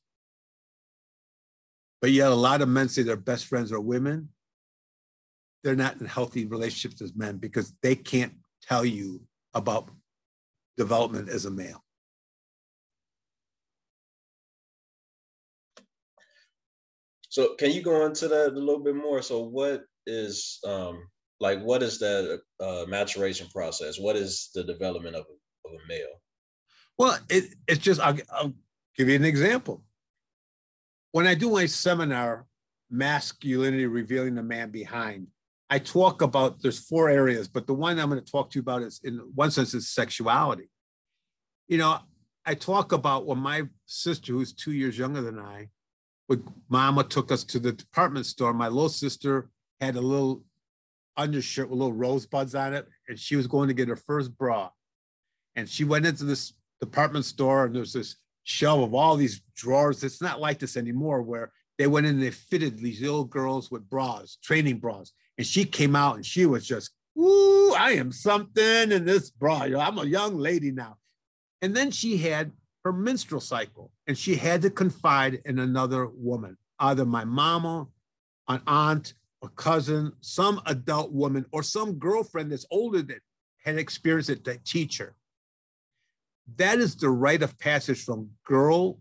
[2.02, 4.30] But yet, a lot of men say their best friends are women.
[5.64, 8.34] They're not in healthy relationships as men because they can't
[8.64, 9.22] tell you
[9.54, 9.90] about
[10.78, 11.84] development as a male.
[17.30, 19.22] So, can you go into that a little bit more?
[19.22, 21.08] So, what is um,
[21.40, 24.00] like what is that uh, maturation process?
[24.00, 26.20] What is the development of a, of a male?
[26.98, 28.54] Well, it, it's just I'll, I'll
[28.98, 29.84] give you an example
[31.12, 32.46] when I do my seminar,
[32.90, 35.28] Masculinity Revealing the Man Behind,
[35.70, 38.62] I talk about there's four areas, but the one I'm going to talk to you
[38.62, 40.70] about is in one sense is sexuality.
[41.68, 42.00] You know,
[42.46, 45.70] I talk about when my sister, who's two years younger than I,
[46.28, 50.44] when mama took us to the department store, my little sister had a little
[51.16, 54.70] undershirt with little rosebuds on it, and she was going to get her first bra.
[55.56, 60.04] And she went into this department store, and there's this shelf of all these drawers.
[60.04, 63.72] It's not like this anymore, where they went in and they fitted these little girls
[63.72, 65.12] with bras, training bras.
[65.38, 69.64] And she came out and she was just, ooh, I am something in this bra.
[69.64, 70.98] I'm a young lady now.
[71.62, 72.52] And then she had
[72.84, 77.88] her menstrual cycle and she had to confide in another woman, either my mama,
[78.48, 83.20] an aunt, a cousin, some adult woman, or some girlfriend that's older that
[83.64, 85.16] had experienced it to teach her.
[86.58, 89.00] That is the rite of passage from girl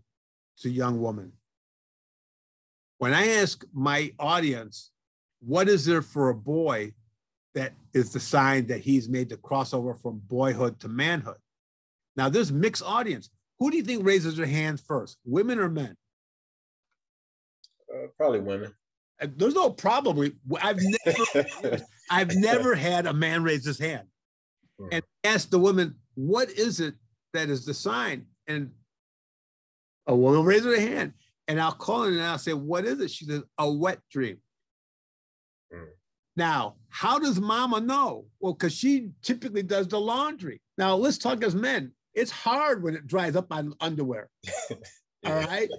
[0.59, 1.33] to young woman.
[2.97, 4.91] When I ask my audience,
[5.39, 6.93] what is there for a boy
[7.55, 11.37] that is the sign that he's made the crossover from boyhood to manhood?
[12.15, 13.29] Now, there's mixed audience.
[13.59, 15.95] Who do you think raises their hand first, women or men?
[17.91, 18.73] Uh, probably women.
[19.21, 20.33] Uh, there's no probably.
[20.61, 21.77] I've never,
[22.09, 24.07] I've never had a man raise his hand
[24.79, 24.87] hmm.
[24.91, 26.95] and ask the woman, "What is it
[27.33, 28.25] that is the sign.
[28.47, 28.71] And
[30.07, 31.13] a woman raises her hand,
[31.47, 33.11] and I'll call her and I'll say, What is it?
[33.11, 34.37] She says, A wet dream.
[35.73, 35.87] Mm.
[36.35, 38.25] Now, how does mama know?
[38.39, 40.61] Well, because she typically does the laundry.
[40.77, 41.91] Now, let's talk as men.
[42.13, 44.29] It's hard when it dries up on underwear.
[45.25, 45.69] All right.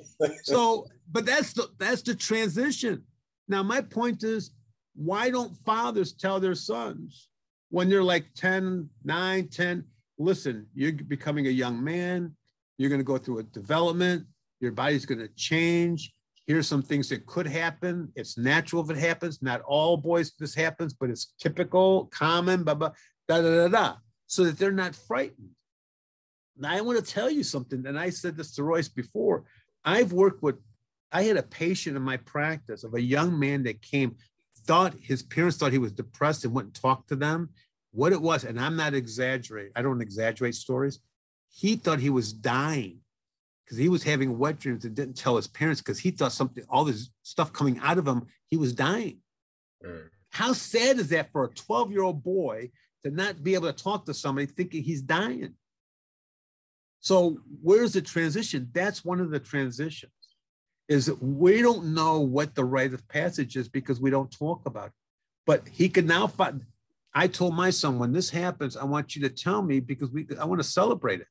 [0.45, 3.03] So, but that's the that's the transition.
[3.49, 4.53] Now, my point is,
[4.95, 7.29] why don't fathers tell their sons
[7.71, 9.85] when they're like 10, 9, 10,
[10.23, 12.35] listen, you're becoming a young man.
[12.79, 14.27] You're going to go through a development.
[14.61, 16.13] Your body's going to change.
[16.47, 18.13] Here's some things that could happen.
[18.17, 19.43] It's natural if it happens.
[19.43, 22.93] Not all boys this happens, but it's typical, common, blah, blah,
[23.29, 23.95] da, da, da, da,
[24.27, 25.51] so that they're not frightened.
[26.57, 29.45] Now, I want to tell you something, and I said this to Royce before.
[29.85, 30.57] I've worked with,
[31.13, 34.17] I had a patient in my practice of a young man that came,
[34.67, 37.51] thought his parents thought he was depressed and wouldn't talk to them
[37.93, 40.99] what it was, and I'm not exaggerating, I don't exaggerate stories.
[41.51, 43.01] He thought he was dying
[43.65, 46.65] because he was having wet dreams and didn't tell his parents because he thought something,
[46.69, 49.19] all this stuff coming out of him, he was dying.
[49.85, 50.09] Mm.
[50.31, 52.71] How sad is that for a 12 year old boy
[53.05, 55.55] to not be able to talk to somebody thinking he's dying?
[57.01, 58.69] So, where's the transition?
[58.73, 60.13] That's one of the transitions.
[60.89, 64.89] Is we don't know what the rite of passage is because we don't talk about
[64.89, 64.93] it.
[65.45, 66.63] But he can now find
[67.15, 70.27] I told my son, when this happens, I want you to tell me because we
[70.41, 71.27] I want to celebrate it.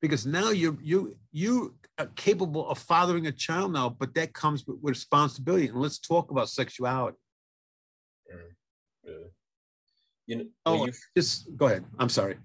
[0.00, 4.66] Because now you you you are capable of fathering a child now, but that comes
[4.66, 5.68] with, responsibility.
[5.68, 7.16] And let's talk about sexuality.
[8.28, 9.12] Yeah.
[10.26, 11.84] You know, oh, you, just go ahead.
[11.98, 12.36] I'm sorry.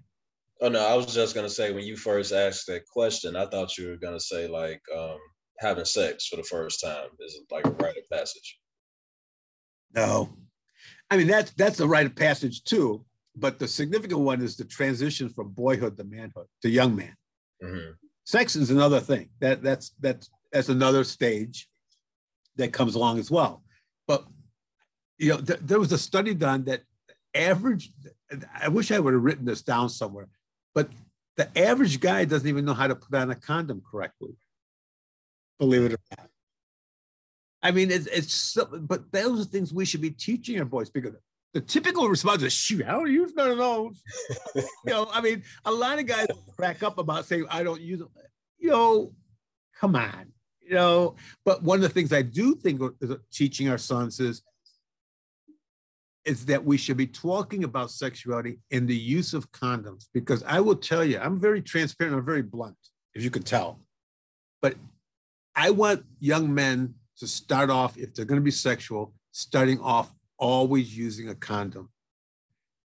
[0.61, 3.77] Oh no, I was just gonna say when you first asked that question, I thought
[3.77, 5.17] you were gonna say like um,
[5.59, 8.59] having sex for the first time is like a rite of passage.
[9.93, 10.29] No,
[11.11, 13.05] I mean, that's that's a rite of passage too.
[13.35, 17.15] But the significant one is the transition from boyhood to manhood to young man.
[17.63, 17.91] Mm-hmm.
[18.23, 19.29] Sex is another thing.
[19.41, 21.67] That that's that's that's another stage
[22.55, 23.61] that comes along as well.
[24.07, 24.25] But
[25.17, 26.83] you know, th- there was a study done that
[27.35, 27.91] average.
[28.59, 30.29] I wish I would have written this down somewhere,
[30.73, 30.89] but
[31.35, 34.35] the average guy doesn't even know how to put on a condom correctly.
[35.59, 36.30] Believe it or not.
[37.63, 40.89] I mean, it's, it's so, but those are things we should be teaching our boys
[40.89, 41.13] because
[41.53, 44.01] the typical response is, shoot, I don't use none of those.
[44.55, 47.99] you know, I mean, a lot of guys crack up about saying, I don't use
[47.99, 48.09] them.
[48.57, 49.13] You know,
[49.79, 51.15] come on, you know.
[51.43, 54.41] But one of the things I do think is teaching our sons is,
[56.23, 60.07] is that we should be talking about sexuality and the use of condoms.
[60.13, 62.77] Because I will tell you, I'm very transparent, I'm very blunt,
[63.13, 63.79] if you can tell.
[64.61, 64.75] But
[65.55, 70.11] I want young men to start off, if they're going to be sexual, starting off
[70.39, 71.89] always using a condom.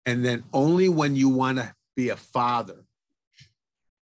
[0.08, 2.84] And then only when you want to be a father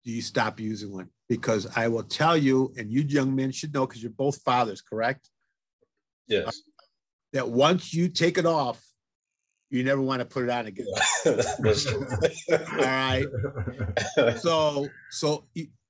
[0.03, 1.09] do you stop using one.
[1.29, 4.81] Because I will tell you, and you young men should know, because you're both fathers,
[4.81, 5.29] correct?
[6.27, 6.47] Yes.
[6.47, 6.51] Uh,
[7.31, 8.81] that once you take it off,
[9.69, 10.87] you never want to put it on again.
[11.25, 13.25] All right.
[14.39, 15.45] So, so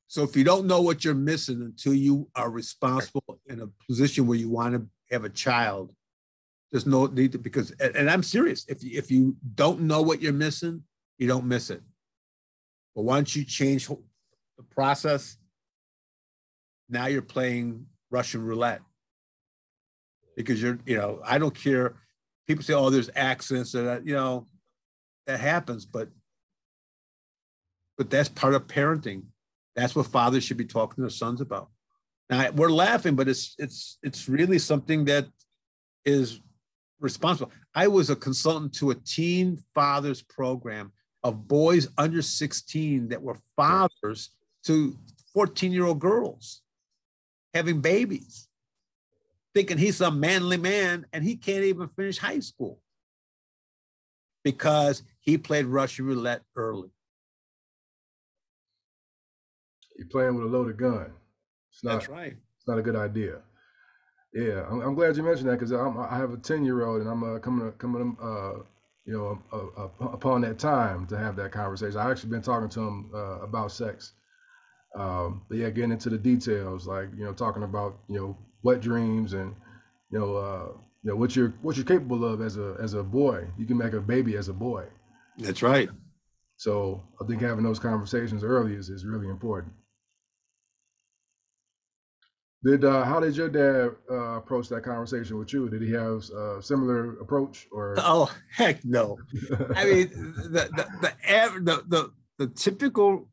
[0.08, 4.26] so if you don't know what you're missing until you are responsible in a position
[4.26, 5.94] where you want to have a child,
[6.72, 8.66] there's no need to because and I'm serious.
[8.68, 10.84] If you, if you don't know what you're missing,
[11.18, 11.82] you don't miss it.
[12.96, 15.38] But once you change the process,
[16.90, 18.82] now you're playing Russian roulette.
[20.36, 21.96] Because you're, you know, I don't care.
[22.48, 24.46] People say, oh, there's accidents or that, you know,
[25.26, 26.10] that happens, but
[27.98, 29.24] but that's part of parenting.
[29.78, 31.70] That's what fathers should be talking to their sons about.
[32.32, 35.28] Now we're laughing, but it's it's it's really something that
[36.04, 36.42] is
[37.00, 37.52] responsible.
[37.76, 40.92] I was a consultant to a teen fathers program
[41.24, 44.32] of boys under 16 that were fathers
[44.66, 44.98] to
[45.34, 46.62] 14 year old girls
[47.54, 48.48] having babies,
[49.54, 52.80] thinking he's a manly man and he can't even finish high school
[54.44, 56.90] because he played Russian roulette early.
[59.98, 61.12] You're playing with a loaded gun.
[61.72, 62.34] It's not, That's right.
[62.58, 63.42] It's not a good idea.
[64.34, 67.10] Yeah, I'm, I'm glad you mentioned that because I have a 10 year old and
[67.10, 68.64] I'm uh, coming coming uh,
[69.06, 71.98] you know uh, upon that time to have that conversation.
[72.00, 74.14] I actually been talking to him uh, about sex.
[74.96, 78.82] Um, but yeah, getting into the details, like you know, talking about you know wet
[78.82, 79.56] dreams and
[80.12, 80.68] you know uh,
[81.04, 83.48] you know what you're what you're capable of as a as a boy.
[83.58, 84.86] You can make a baby as a boy.
[85.38, 85.90] That's right.
[86.58, 89.74] So I think having those conversations early is, is really important.
[92.64, 95.70] Did uh, how did your dad uh, approach that conversation with you?
[95.70, 97.96] Did he have a similar approach or?
[98.00, 99.18] Oh heck no!
[99.76, 100.10] I mean
[100.52, 101.14] the the the,
[101.62, 103.30] the the the typical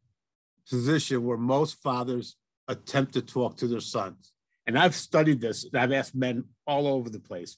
[0.69, 2.37] position where most fathers
[2.69, 4.33] attempt to talk to their sons,
[4.67, 5.67] and I've studied this.
[5.75, 7.57] I've asked men all over the place.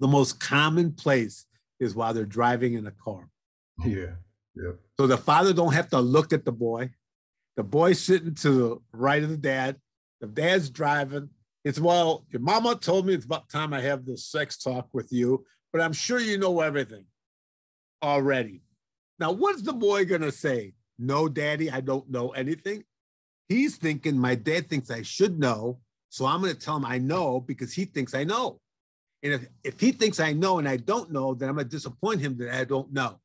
[0.00, 1.46] The most common place
[1.80, 3.30] is while they're driving in a car.
[3.86, 4.16] Yeah,
[4.54, 4.72] yeah.
[4.98, 6.90] So the father don't have to look at the boy.
[7.56, 9.76] The boy sitting to the right of the dad
[10.20, 11.30] the dad's driving.
[11.64, 15.12] It's well, your mama told me it's about time I have this sex talk with
[15.12, 17.06] you, but I'm sure you know everything
[18.02, 18.62] already.
[19.18, 20.74] Now, what's the boy gonna say?
[20.98, 22.84] No, daddy, I don't know anything.
[23.48, 27.40] He's thinking my dad thinks I should know, so I'm gonna tell him I know
[27.40, 28.60] because he thinks I know.
[29.22, 32.20] And if, if he thinks I know and I don't know, then I'm gonna disappoint
[32.20, 33.20] him that I don't know.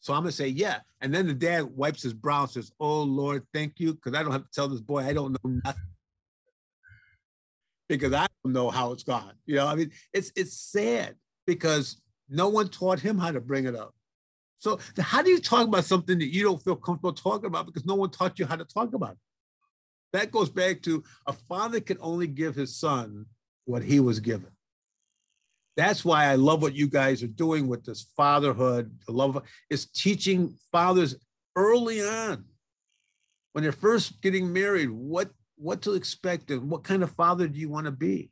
[0.00, 0.80] So I'm gonna say, yeah.
[1.00, 4.22] And then the dad wipes his brow and says, Oh Lord, thank you, because I
[4.22, 5.82] don't have to tell this boy I don't know nothing
[7.88, 9.32] because I don't know how it's gone.
[9.46, 11.16] You know, I mean, it's it's sad
[11.46, 13.94] because no one taught him how to bring it up.
[14.58, 17.84] So how do you talk about something that you don't feel comfortable talking about because
[17.84, 19.18] no one taught you how to talk about it?
[20.14, 23.26] That goes back to a father can only give his son
[23.66, 24.50] what he was given.
[25.76, 28.96] That's why I love what you guys are doing with this fatherhood.
[29.06, 31.16] The love is teaching fathers
[31.56, 32.44] early on
[33.52, 37.58] when they're first getting married what what to expect and what kind of father do
[37.58, 38.30] you want to be?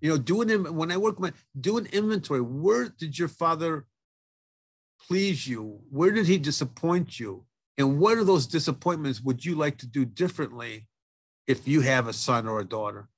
[0.00, 2.40] You know, doing him when I work my do an inventory.
[2.40, 3.86] Where did your father
[5.06, 5.80] please you?
[5.90, 7.44] Where did he disappoint you?
[7.78, 10.86] And what are those disappointments would you like to do differently
[11.46, 13.08] if you have a son or a daughter?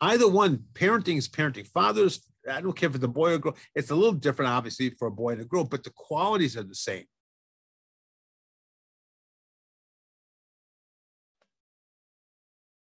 [0.00, 1.66] Either one, parenting is parenting.
[1.66, 4.90] Fathers, I don't care if it's a boy or girl, it's a little different, obviously,
[4.90, 7.04] for a boy and a girl, but the qualities are the same.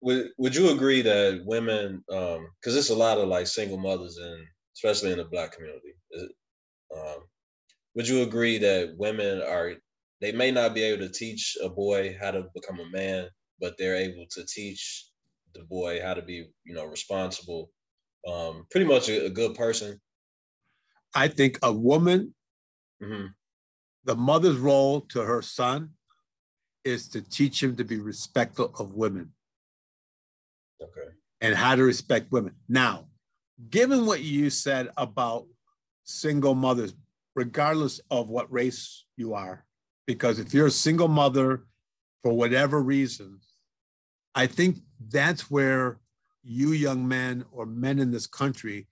[0.02, 4.18] Would would you agree that women um because there's a lot of like single mothers
[4.18, 4.44] and
[4.76, 5.94] especially in the black community
[6.94, 7.22] um,
[7.94, 9.72] would you agree that women are
[10.20, 13.28] they may not be able to teach a boy how to become a man
[13.60, 15.08] but they're able to teach
[15.54, 17.70] the boy how to be you know responsible
[18.28, 20.00] um pretty much a, a good person
[21.14, 22.34] i think a woman
[23.02, 23.26] mm-hmm.
[24.04, 25.90] the mother's role to her son
[26.84, 29.32] is to teach him to be respectful of women
[30.82, 31.08] Okay.
[31.40, 32.54] and how to respect women.
[32.68, 33.08] Now,
[33.70, 35.46] given what you said about
[36.04, 36.94] single mothers,
[37.34, 39.64] regardless of what race you are,
[40.06, 41.64] because if you're a single mother
[42.22, 43.40] for whatever reason,
[44.34, 44.78] I think
[45.10, 45.98] that's where
[46.42, 48.88] you young men or men in this country,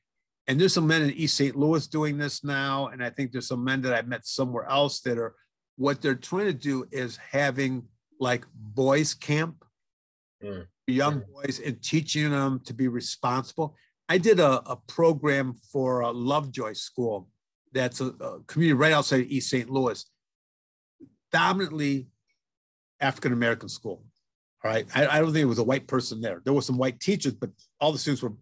[0.46, 1.56] and there's some men in East St.
[1.56, 5.00] Louis doing this now, and I think there's some men that I met somewhere else
[5.02, 5.34] that are
[5.76, 7.84] what they're trying to do is having
[8.18, 9.64] like boys camp,
[10.44, 10.66] mm.
[10.90, 13.76] Young boys, and teaching them to be responsible.
[14.08, 17.28] I did a, a program for a Lovejoy School
[17.72, 19.70] that's a, a community right outside of East St.
[19.70, 20.04] Louis,
[21.32, 22.08] dominantly
[23.00, 24.02] African American school.
[24.64, 24.86] All right.
[24.94, 26.42] I, I, don't think it was a white person there.
[26.44, 28.34] There were some white teachers, but all the students were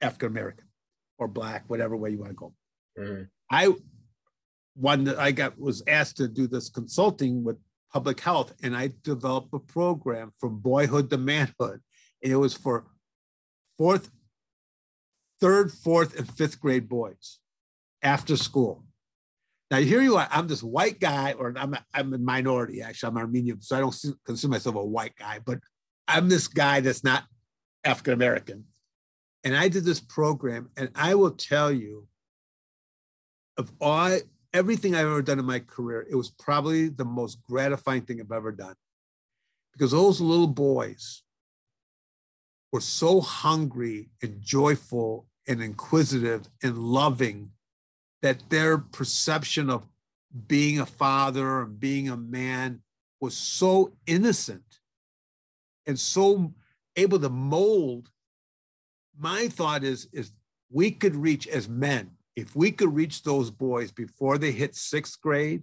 [0.00, 0.66] African American
[1.18, 2.52] or black, whatever way you want to go.
[2.98, 3.22] Mm-hmm.
[3.50, 3.72] I
[4.74, 7.56] one that I got was asked to do this consulting with
[7.92, 11.80] public health, and I developed a program from boyhood to manhood.
[12.22, 12.86] And it was for
[13.76, 14.10] fourth,
[15.40, 17.38] third, fourth, and fifth grade boys
[18.02, 18.84] after school.
[19.70, 20.28] Now here you are.
[20.30, 23.08] I'm this white guy, or I'm a, I'm a minority actually.
[23.08, 25.58] I'm Armenian, so I don't consider myself a white guy, but
[26.06, 27.24] I'm this guy that's not
[27.84, 28.64] African American.
[29.44, 32.06] And I did this program, and I will tell you,
[33.56, 34.18] of all
[34.52, 38.30] everything I've ever done in my career, it was probably the most gratifying thing I've
[38.30, 38.74] ever done,
[39.72, 41.22] because those little boys
[42.72, 47.50] were so hungry and joyful and inquisitive and loving
[48.22, 49.86] that their perception of
[50.46, 52.80] being a father and being a man
[53.20, 54.78] was so innocent
[55.86, 56.52] and so
[56.96, 58.08] able to mold.
[59.18, 60.32] My thought is is
[60.70, 65.20] we could reach as men if we could reach those boys before they hit sixth
[65.20, 65.62] grade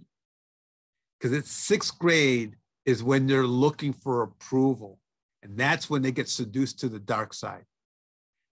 [1.18, 2.54] because it's sixth grade
[2.86, 4.99] is when they're looking for approval
[5.42, 7.64] and that's when they get seduced to the dark side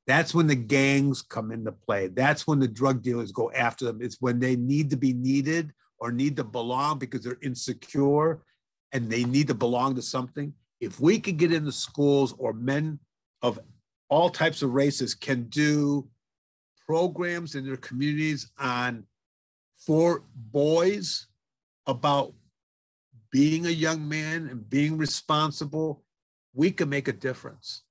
[0.09, 2.09] that's when the gangs come into play.
[2.09, 3.99] That's when the drug dealers go after them.
[4.01, 8.41] It's when they need to be needed or need to belong because they're insecure
[8.93, 10.55] and they need to belong to something.
[10.81, 12.99] If we could get into schools or men
[13.43, 13.61] of
[14.09, 16.09] all types of races can do
[16.87, 19.05] programs in their communities on
[19.77, 21.27] for boys
[21.87, 22.33] about
[23.31, 26.03] being a young man and being responsible,
[26.59, 27.85] we can make a difference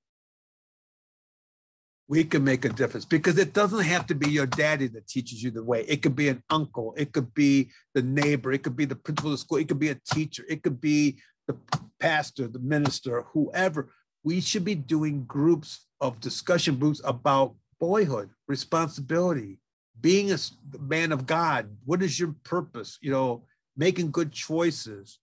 [2.08, 5.42] we can make a difference because it doesn't have to be your daddy that teaches
[5.42, 5.84] you the way.
[5.86, 9.30] It could be an uncle, it could be the neighbor, it could be the principal
[9.30, 11.54] of the school, it could be a teacher, it could be the
[12.00, 13.92] pastor, the minister, whoever.
[14.24, 19.58] We should be doing groups of discussion groups about boyhood, responsibility,
[20.00, 20.38] being a
[20.80, 21.68] man of God.
[21.84, 22.98] What is your purpose?
[23.02, 23.44] You know,
[23.76, 25.18] making good choices,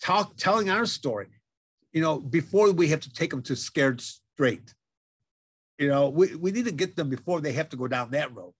[0.00, 1.26] talk, telling our story.
[1.94, 4.74] You know, before we have to take them to scared straight
[5.78, 8.34] you know, we, we need to get them before they have to go down that
[8.34, 8.52] road.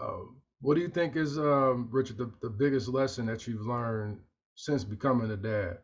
[0.00, 0.24] Uh,
[0.60, 4.18] what do you think is, um, Richard, the, the biggest lesson that you've learned
[4.54, 5.78] since becoming a dad?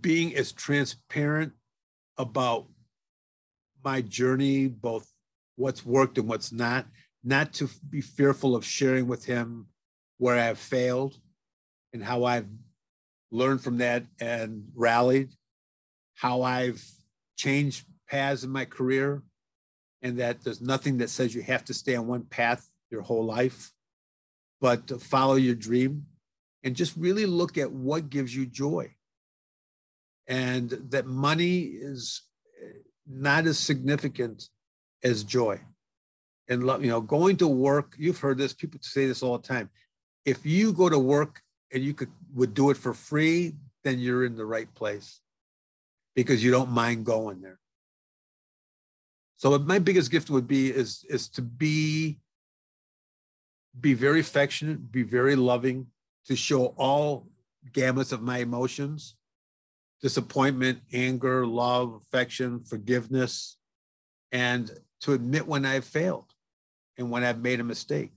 [0.00, 1.52] Being as transparent
[2.18, 2.66] about
[3.84, 5.12] my journey, both
[5.56, 6.86] what's worked and what's not,
[7.22, 9.66] not to be fearful of sharing with him
[10.18, 11.14] where I've failed
[11.92, 12.48] and how I've
[13.30, 15.30] learned from that and rallied,
[16.14, 16.82] how I've
[17.36, 19.22] changed paths in my career,
[20.02, 23.24] and that there's nothing that says you have to stay on one path your whole
[23.24, 23.72] life,
[24.60, 26.06] but to follow your dream
[26.62, 28.92] and just really look at what gives you joy.
[30.28, 32.22] And that money is
[32.62, 34.48] eh, not as significant
[35.02, 35.60] as joy.
[36.48, 39.70] And you know, going to work, you've heard this, people say this all the time.
[40.26, 41.40] If you go to work
[41.72, 43.54] and you could would do it for free,
[43.84, 45.20] then you're in the right place
[46.14, 47.58] because you don't mind going there.
[49.36, 52.18] So my biggest gift would be is is to be
[53.80, 55.86] be very affectionate, be very loving,
[56.26, 57.28] to show all
[57.72, 59.16] gamuts of my emotions,
[60.00, 63.58] disappointment, anger, love, affection, forgiveness,
[64.32, 64.70] and
[65.00, 66.32] to admit when I've failed
[66.96, 68.12] and when I've made a mistake.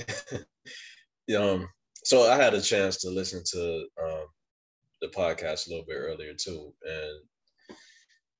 [1.38, 1.68] um,
[2.04, 4.26] so I had a chance to listen to um,
[5.00, 7.76] the podcast a little bit earlier too, and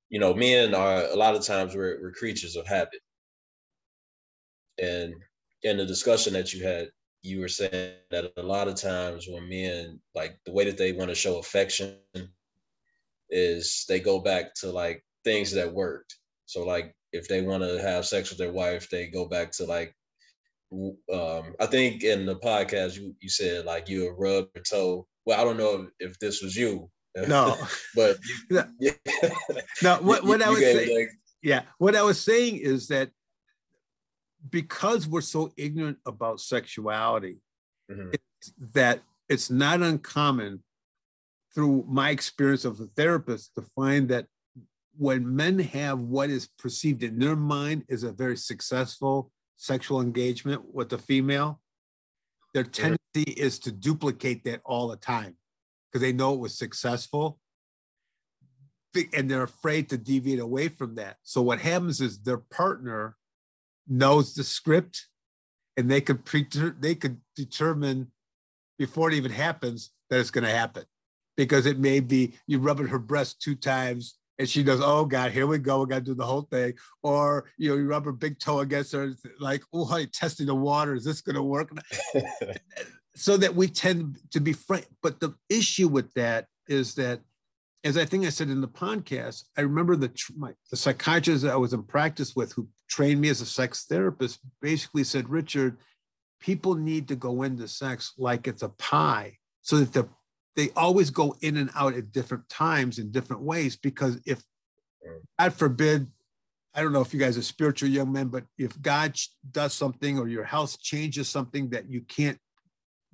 [0.09, 3.01] you know, men are a lot of times we're, we're creatures of habit,
[4.81, 5.13] and
[5.63, 6.89] in the discussion that you had,
[7.23, 10.91] you were saying that a lot of times when men like the way that they
[10.91, 11.95] want to show affection
[13.29, 16.17] is they go back to like things that worked.
[16.45, 19.65] So like if they want to have sex with their wife, they go back to
[19.65, 19.95] like
[20.71, 25.07] um, I think in the podcast you you said like you a rub your toe.
[25.25, 26.89] Well, I don't know if this was you.
[27.27, 27.57] No,
[27.95, 28.17] but
[28.49, 28.63] no.
[28.79, 28.91] Yeah.
[29.83, 29.95] no.
[29.97, 31.09] What what you, I was saying, like,
[31.41, 33.09] yeah, what I was saying is that
[34.49, 37.41] because we're so ignorant about sexuality,
[37.91, 38.09] mm-hmm.
[38.13, 40.63] it's, that it's not uncommon
[41.53, 44.25] through my experience of a therapist to find that
[44.97, 49.31] when men have what is perceived in their mind as a very successful
[49.61, 51.61] sexual engagement with a female,
[52.55, 55.37] their tendency is to duplicate that all the time
[55.87, 57.39] because they know it was successful
[59.13, 61.17] and they're afraid to deviate away from that.
[61.21, 63.15] So what happens is their partner
[63.87, 65.07] knows the script
[65.77, 66.47] and they could pre-
[66.79, 68.11] they could determine
[68.79, 70.85] before it even happens that it's going to happen
[71.37, 75.31] because it may be you rubbing her breast two times and she goes, "Oh God,
[75.31, 75.81] here we go.
[75.81, 76.73] We got to do the whole thing."
[77.03, 80.55] Or you know, you rub her big toe against her, like, "Oh, honey, testing the
[80.55, 80.95] water.
[80.95, 81.71] Is this going to work?"
[83.15, 84.87] so that we tend to be frank.
[85.03, 87.21] But the issue with that is that,
[87.83, 91.53] as I think I said in the podcast, I remember the my, the psychiatrist that
[91.53, 95.77] I was in practice with, who trained me as a sex therapist, basically said, "Richard,
[96.39, 100.09] people need to go into sex like it's a pie, so that the
[100.55, 104.39] they always go in and out at different times in different ways because if
[105.07, 105.19] mm.
[105.39, 106.07] god forbid
[106.73, 109.15] i don't know if you guys are spiritual young men but if god
[109.51, 112.39] does something or your house changes something that you can't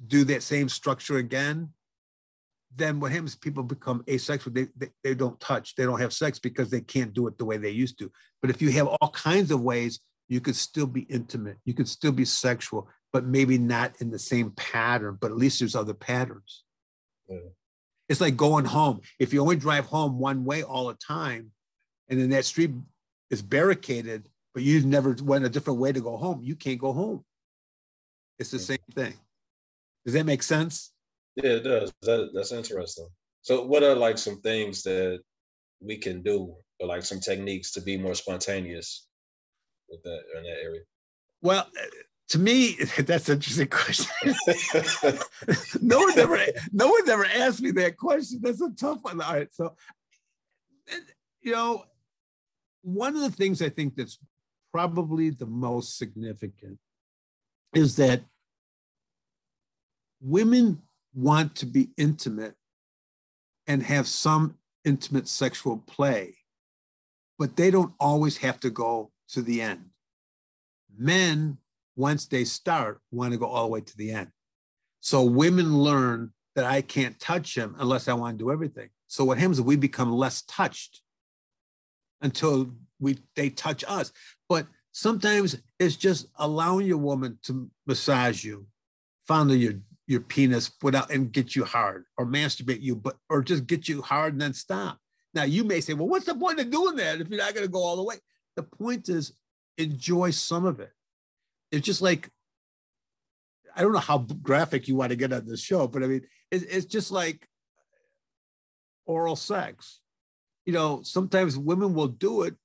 [0.06, 1.70] do that same structure again
[2.76, 4.54] then what happens people become asexual.
[4.54, 5.74] They, they, they don't touch.
[5.74, 8.12] They don't have sex because they can't do it the way they used to.
[8.40, 11.58] But if you have all kinds of ways you could still be intimate.
[11.66, 15.60] You could still be sexual but maybe not in the same pattern but at least
[15.60, 16.64] there's other patterns
[17.28, 17.40] yeah.
[18.10, 19.02] It's like going home.
[19.20, 21.52] If you only drive home one way all the time,
[22.08, 22.72] and then that street
[23.30, 26.94] is barricaded, but you've never went a different way to go home, you can't go
[26.94, 27.24] home.
[28.40, 29.14] It's the same thing.
[30.06, 30.94] Does that make sense?
[31.36, 31.94] Yeah, it does.
[32.04, 33.08] That, that's interesting.
[33.42, 35.20] So, what are like some things that
[35.82, 39.06] we can do, or like some techniques to be more spontaneous
[39.90, 40.82] with that in that area?
[41.42, 41.68] Well,
[42.30, 44.08] to me, that's an interesting question.
[45.82, 46.40] no one ever,
[46.72, 48.40] no one ever asked me that question.
[48.42, 49.22] That's a tough one.
[49.22, 49.76] All right, so
[51.42, 51.84] you know,
[52.82, 54.18] one of the things I think that's
[54.72, 56.78] probably the most significant
[57.74, 58.22] is that
[60.22, 60.82] women
[61.14, 62.56] want to be intimate
[63.66, 66.36] and have some intimate sexual play,
[67.38, 69.86] but they don't always have to go to the end.
[70.98, 71.58] Men
[71.98, 74.30] once they start, want to go all the way to the end.
[75.02, 78.90] So women learn that I can't touch him unless I want to do everything.
[79.08, 81.02] So what happens is we become less touched
[82.22, 84.12] until we they touch us.
[84.48, 88.68] But sometimes it's just allowing your woman to massage you,
[89.28, 89.74] fondle your
[90.08, 94.02] your penis without and get you hard or masturbate you, but or just get you
[94.02, 95.00] hard and then stop.
[95.34, 97.66] Now you may say, well, what's the point of doing that if you're not going
[97.66, 98.16] to go all the way?
[98.56, 99.34] The point is
[99.78, 100.92] enjoy some of it
[101.72, 102.30] it's just like
[103.76, 106.22] I don't know how graphic you want to get on this show, but I mean,
[106.50, 107.48] it's, it's just like
[109.06, 110.00] oral sex.
[110.66, 112.56] You know, sometimes women will do it,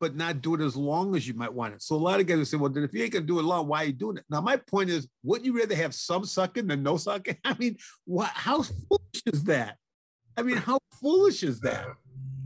[0.00, 1.82] but not do it as long as you might want it.
[1.82, 3.44] So a lot of guys will say, well, then if you ain't gonna do it
[3.44, 4.24] long, why are you doing it?
[4.30, 7.36] Now, my point is, wouldn't you rather have some sucking than no sucking?
[7.44, 9.76] I mean, what, how foolish is that?
[10.38, 11.86] I mean, how foolish is that?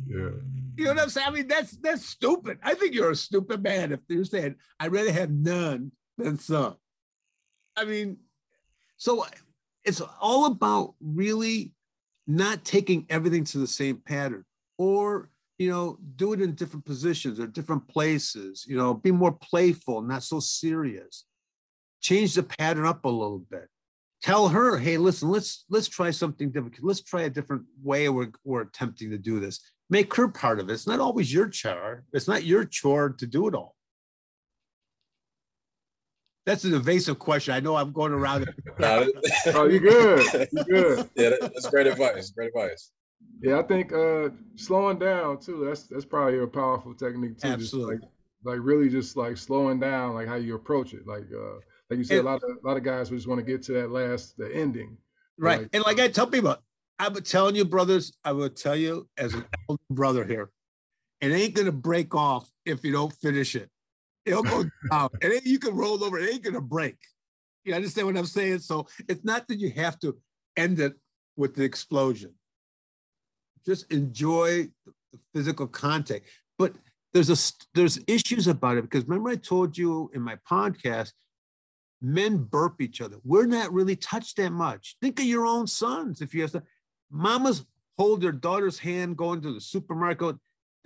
[0.08, 0.30] Yeah.
[0.76, 1.28] You know what I'm saying?
[1.28, 2.58] I mean, that's that's stupid.
[2.62, 6.76] I think you're a stupid man if you're saying I'd rather have none than some.
[7.76, 8.18] I mean,
[8.96, 9.24] so
[9.84, 11.72] it's all about really
[12.26, 14.44] not taking everything to the same pattern
[14.78, 19.32] or you know do it in different positions or different places you know be more
[19.32, 21.24] playful not so serious.
[22.00, 23.68] Change the pattern up a little bit.
[24.22, 26.76] Tell her hey listen let's let's try something different.
[26.82, 29.60] Let's try a different way we're, we're attempting to do this.
[29.88, 30.72] Make her part of it.
[30.72, 33.76] It's not always your chore it's not your chore to do it all
[36.47, 37.53] that's an evasive question.
[37.53, 38.44] I know I'm going around.
[38.44, 38.55] It.
[39.55, 40.49] Oh, you good.
[40.53, 41.11] You good.
[41.16, 42.30] Yeah, that's great advice.
[42.30, 42.92] Great advice.
[43.42, 45.64] Yeah, I think uh, slowing down too.
[45.66, 47.49] That's that's probably a powerful technique too.
[47.49, 47.97] Absolutely.
[47.97, 48.05] Like,
[48.44, 51.07] like, really just like slowing down, like how you approach it.
[51.07, 51.57] Like uh,
[51.90, 53.62] like you said, and, a lot of a lot of guys just want to get
[53.64, 54.97] to that last the ending.
[55.38, 55.62] Right.
[55.62, 56.57] Like, and like I tell people,
[56.99, 60.51] I'm telling you, brothers, I will tell you as an elder brother here,
[61.20, 63.70] it ain't gonna break off if you don't finish it
[64.27, 65.09] it'll go down.
[65.22, 66.18] And then you can roll over.
[66.18, 66.97] It ain't gonna break.
[67.64, 68.61] You understand what I'm saying?
[68.61, 70.16] So it's not that you have to
[70.57, 70.95] end it
[71.37, 72.35] with the explosion.
[73.64, 76.27] Just enjoy the physical contact.
[76.59, 76.74] But
[77.12, 77.37] there's a
[77.74, 81.12] there's issues about it because remember I told you in my podcast,
[82.03, 83.16] men burp each other.
[83.24, 84.97] We're not really touched that much.
[85.01, 86.20] Think of your own sons.
[86.20, 86.62] If you have to,
[87.11, 87.64] mamas
[87.99, 90.37] hold their daughter's hand going to the supermarket.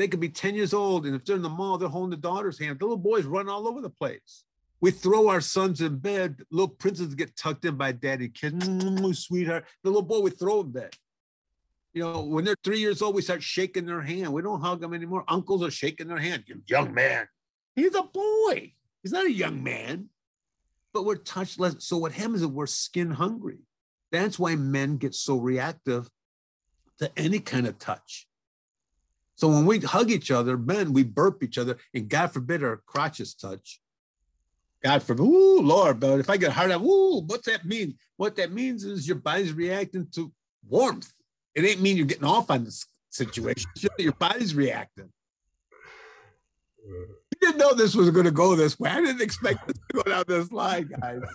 [0.01, 2.17] They could be 10 years old, and if they're in the mall, they're holding the
[2.17, 2.79] daughter's hand.
[2.79, 4.45] The little boys run all over the place.
[4.81, 6.41] We throw our sons in bed.
[6.51, 8.63] Little princes get tucked in by daddy kid,
[9.15, 9.67] sweetheart.
[9.85, 10.95] The little boy we throw in bed.
[11.93, 14.33] You know, when they're three years old, we start shaking their hand.
[14.33, 15.23] We don't hug them anymore.
[15.29, 16.45] Uncles are shaking their hand.
[16.47, 17.29] You young man.
[17.77, 18.73] He's a boy.
[19.03, 20.09] He's not a young man.
[20.95, 21.85] But we're touched less.
[21.85, 23.59] So what happens is we're skin hungry.
[24.13, 26.09] That's why men get so reactive
[27.01, 28.27] to any kind of touch.
[29.41, 32.83] So when we hug each other, men, we burp each other, and God forbid our
[32.85, 33.81] crotches touch.
[34.85, 37.97] God forbid, ooh, Lord, but if I get hard up, ooh, what's that mean?
[38.19, 40.31] What that means is your body's reacting to
[40.69, 41.11] warmth.
[41.55, 43.71] It ain't mean you're getting off on this situation.
[43.99, 45.11] Your body's reacting.
[46.87, 47.09] You
[47.41, 48.91] didn't know this was going to go this way.
[48.91, 51.23] I didn't expect this to go down this line, guys.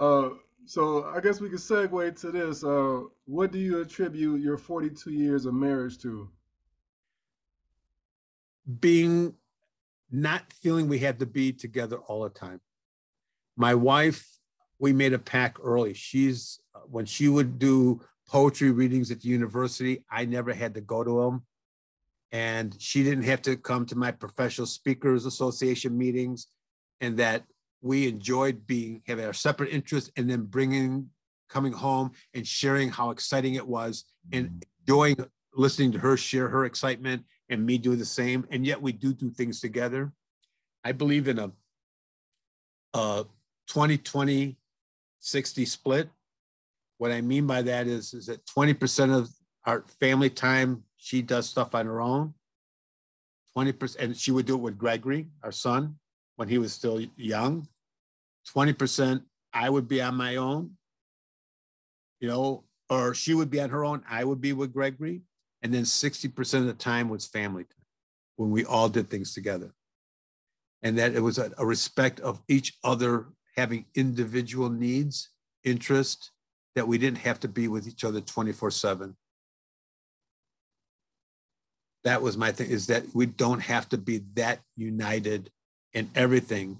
[0.00, 0.30] Uh,
[0.68, 2.62] so I guess we can segue to this.
[2.62, 6.28] Uh, what do you attribute your 42 years of marriage to?
[8.80, 9.34] Being
[10.10, 12.60] not feeling we had to be together all the time.
[13.56, 14.28] My wife,
[14.78, 15.94] we made a pact early.
[15.94, 16.60] She's
[16.90, 21.22] when she would do poetry readings at the university, I never had to go to
[21.22, 21.46] them.
[22.30, 26.46] And she didn't have to come to my professional speakers association meetings
[27.00, 27.44] and that
[27.80, 31.10] we enjoyed being having our separate interests and then bringing
[31.48, 34.62] coming home and sharing how exciting it was and mm.
[34.80, 35.16] enjoying
[35.54, 38.46] listening to her share her excitement and me do the same.
[38.50, 40.12] And yet we do do things together.
[40.84, 41.50] I believe in a,
[42.94, 43.26] a
[43.68, 44.56] 20
[45.20, 46.10] 60 split.
[46.98, 49.28] What i mean by that is is that 20% of
[49.66, 52.34] our family time she does stuff on her own.
[53.56, 55.96] 20% and she would do it with gregory our son
[56.38, 57.66] when he was still young.
[58.56, 59.22] 20%
[59.52, 60.76] I would be on my own,
[62.20, 64.04] you know, or she would be on her own.
[64.08, 65.22] I would be with Gregory.
[65.62, 67.84] And then 60% of the time was family time
[68.36, 69.74] when we all did things together.
[70.80, 73.26] And that it was a, a respect of each other
[73.56, 75.30] having individual needs,
[75.64, 76.30] interest,
[76.76, 79.16] that we didn't have to be with each other 24 7
[82.04, 85.50] that was my thing is that we don't have to be that united
[85.98, 86.78] and everything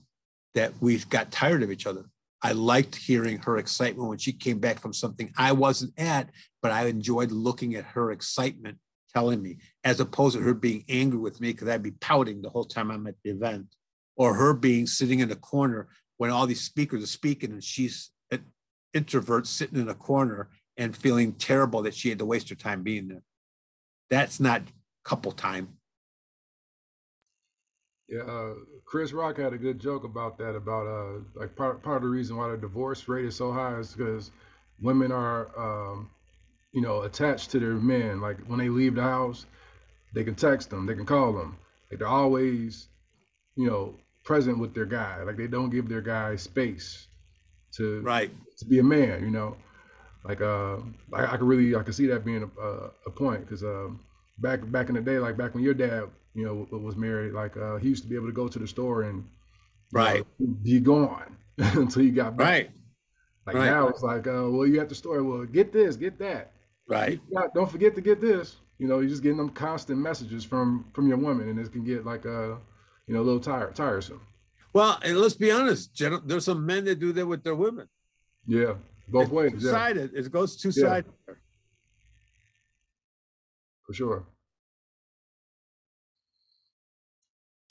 [0.54, 2.04] that we got tired of each other.
[2.40, 6.30] I liked hearing her excitement when she came back from something I wasn't at,
[6.62, 8.78] but I enjoyed looking at her excitement
[9.12, 12.50] telling me, as opposed to her being angry with me because I'd be pouting the
[12.50, 13.66] whole time I'm at the event,
[14.16, 15.88] or her being sitting in a corner
[16.18, 18.44] when all these speakers are speaking and she's an
[18.94, 22.84] introvert sitting in a corner and feeling terrible that she had to waste her time
[22.84, 23.22] being there.
[24.10, 24.62] That's not
[25.04, 25.77] couple time.
[28.08, 28.54] Yeah, uh,
[28.86, 30.54] Chris Rock had a good joke about that.
[30.54, 33.78] About uh, like part part of the reason why the divorce rate is so high
[33.78, 34.30] is because
[34.80, 36.10] women are, um,
[36.72, 38.20] you know, attached to their men.
[38.20, 39.44] Like when they leave the house,
[40.14, 41.58] they can text them, they can call them.
[41.90, 42.88] Like they're always,
[43.56, 43.94] you know,
[44.24, 45.22] present with their guy.
[45.22, 47.08] Like they don't give their guy space
[47.72, 49.22] to right to be a man.
[49.22, 49.56] You know,
[50.24, 50.78] like uh,
[51.12, 54.00] I, I could really I could see that being a, a, a point because um,
[54.38, 56.08] back back in the day, like back when your dad
[56.38, 58.66] you know, was married, like uh, he used to be able to go to the
[58.66, 59.24] store and
[59.92, 62.46] right know, be gone until you got back.
[62.46, 62.70] Right.
[63.44, 63.64] Like right.
[63.64, 66.52] now it's like, uh, well, you at the store, well, get this, get that.
[66.86, 67.20] Right.
[67.34, 68.56] Got, don't forget to get this.
[68.78, 71.84] You know, you're just getting them constant messages from from your woman, and it can
[71.84, 72.54] get like uh,
[73.08, 74.20] you know, a little tired, tiresome.
[74.72, 75.90] Well, and let's be honest,
[76.24, 77.88] there's some men that do that with their women.
[78.46, 78.74] Yeah,
[79.08, 79.52] both it's ways.
[79.52, 80.10] Two-sided.
[80.12, 80.20] Yeah.
[80.20, 81.12] It goes two sided.
[81.26, 81.34] Yeah.
[83.88, 84.26] For sure.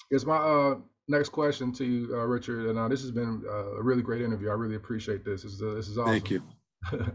[0.09, 0.75] It's my uh,
[1.07, 4.23] next question to you, uh, Richard, and uh, this has been uh, a really great
[4.23, 4.49] interview.
[4.49, 5.43] I really appreciate this.
[5.43, 6.13] This is, uh, this is awesome.
[6.13, 6.43] Thank you.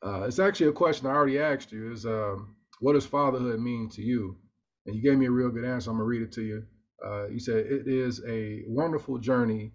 [0.00, 1.90] Uh, it's actually a question I already asked you.
[1.90, 4.36] Is um, what does fatherhood mean to you?
[4.86, 5.90] And you gave me a real good answer.
[5.90, 6.62] I'm gonna read it to you.
[7.28, 9.72] you said it is a wonderful journey,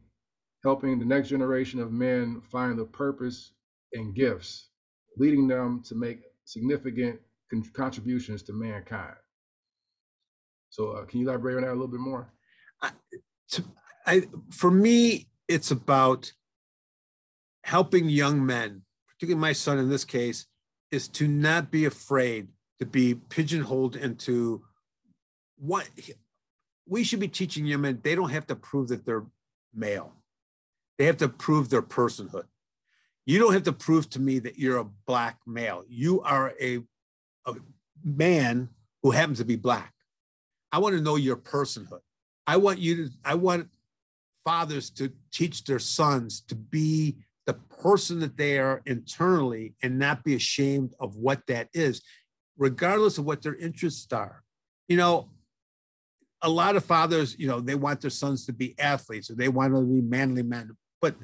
[0.63, 3.51] helping the next generation of men find the purpose
[3.91, 4.69] and gifts,
[5.17, 7.19] leading them to make significant
[7.61, 9.15] contributions to mankind.
[10.69, 12.33] So, uh, can you elaborate on that a little bit more?
[13.49, 13.63] to,
[14.05, 16.31] I, for me, it's about
[17.63, 20.47] helping young men, particularly my son in this case,
[20.91, 22.47] is to not be afraid
[22.79, 24.63] to be pigeonholed into
[25.57, 25.87] what
[26.87, 27.99] we should be teaching young men.
[28.03, 29.25] They don't have to prove that they're
[29.73, 30.13] male.
[30.97, 32.45] They have to prove their personhood.
[33.25, 35.83] You don't have to prove to me that you're a black male.
[35.87, 36.83] You are a,
[37.45, 37.55] a
[38.03, 38.69] man
[39.01, 39.93] who happens to be black.
[40.71, 41.99] I want to know your personhood.
[42.47, 43.69] I want you to, I want
[44.43, 50.23] fathers to teach their sons to be the person that they are internally and not
[50.23, 52.01] be ashamed of what that is,
[52.57, 54.43] regardless of what their interests are.
[54.87, 55.29] You know,
[56.41, 59.49] a lot of fathers, you know, they want their sons to be athletes or they
[59.49, 60.75] want them to be manly men.
[61.01, 61.15] But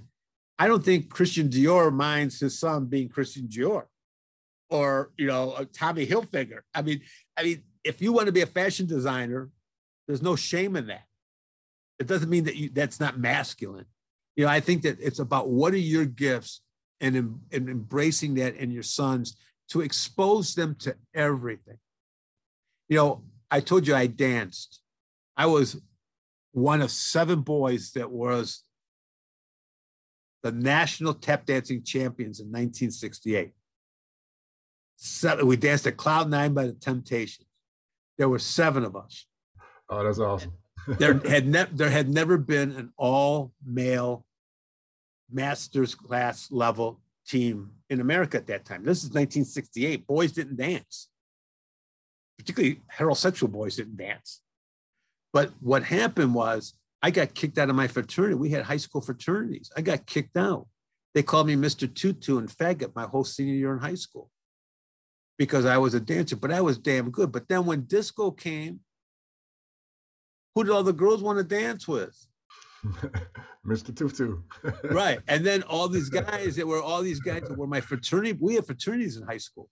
[0.57, 3.85] I don't think Christian Dior minds his son being Christian Dior
[4.69, 6.59] or, you know, Tommy Hilfiger.
[6.73, 7.01] I mean,
[7.37, 9.49] I mean, if you want to be a fashion designer,
[10.07, 11.05] there's no shame in that.
[11.99, 13.85] It doesn't mean that you, that's not masculine.
[14.35, 16.61] You know, I think that it's about what are your gifts
[17.01, 19.35] and, and embracing that in your sons
[19.69, 21.77] to expose them to everything.
[22.87, 24.81] You know, I told you I danced.
[25.35, 25.81] I was
[26.51, 28.63] one of seven boys that was
[30.43, 33.53] the national tap dancing champions in 1968.
[35.01, 37.47] Seven, we danced at Cloud Nine by the Temptations.
[38.17, 39.25] There were seven of us.
[39.87, 40.51] Oh, that's awesome.
[40.87, 44.25] there had ne- there had never been an all male
[45.31, 48.83] master's class level team in America at that time.
[48.83, 50.05] This is 1968.
[50.05, 51.07] Boys didn't dance,
[52.37, 54.41] particularly heterosexual boys didn't dance.
[55.31, 58.35] But what happened was I got kicked out of my fraternity.
[58.35, 59.71] We had high school fraternities.
[59.77, 60.67] I got kicked out.
[61.13, 61.93] They called me Mr.
[61.93, 64.29] Tutu and faggot my whole senior year in high school
[65.39, 67.31] because I was a dancer, but I was damn good.
[67.31, 68.81] But then when disco came,
[70.53, 72.13] who did all the girls want to dance with?
[73.65, 73.95] Mr.
[73.95, 74.41] Tutu.
[74.91, 75.19] right.
[75.29, 78.37] And then all these guys that were all these guys that were my fraternity.
[78.39, 79.69] We had fraternities in high school.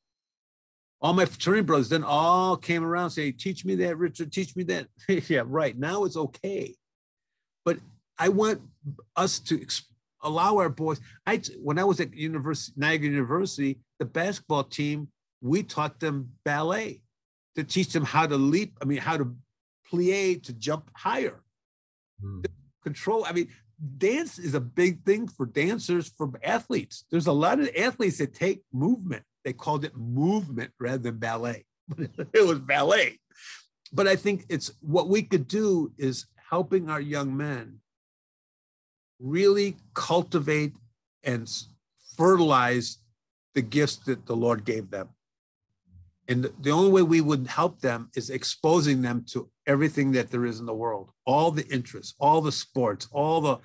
[1.02, 4.64] All my fraternity brothers then all came around saying, teach me that, Richard, teach me
[4.64, 4.88] that.
[5.30, 5.78] yeah, right.
[5.78, 6.76] Now it's okay.
[7.66, 7.78] But
[8.18, 8.62] I want
[9.18, 9.66] us to
[10.24, 11.02] allow our boys.
[11.26, 15.10] I when I was at University Niagara University, the basketball team,
[15.42, 17.02] we taught them ballet
[17.56, 18.78] to teach them how to leap.
[18.82, 19.36] I mean, how to
[19.92, 21.42] plie to jump higher.
[22.22, 22.42] Hmm.
[22.84, 23.26] Control.
[23.26, 23.50] I mean,
[23.98, 27.06] dance is a big thing for dancers, for athletes.
[27.12, 29.24] There's a lot of athletes that take movement.
[29.44, 33.20] They called it movement rather than ballet, but it was ballet.
[33.94, 37.80] But I think it's what we could do is helping our young men
[39.20, 40.74] really cultivate
[41.24, 41.50] and
[42.18, 42.98] fertilize
[43.56, 45.10] the gifts that the Lord gave them.
[46.28, 50.46] And the only way we would help them is exposing them to everything that there
[50.46, 53.60] is in the world, all the interests, all the sports, all the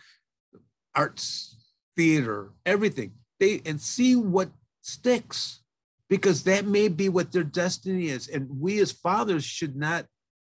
[0.95, 1.57] arts,
[1.97, 3.13] theater, everything.
[3.41, 4.51] They and see what
[4.83, 5.61] sticks
[6.09, 8.29] because that may be what their destiny is.
[8.29, 10.07] And we as fathers should not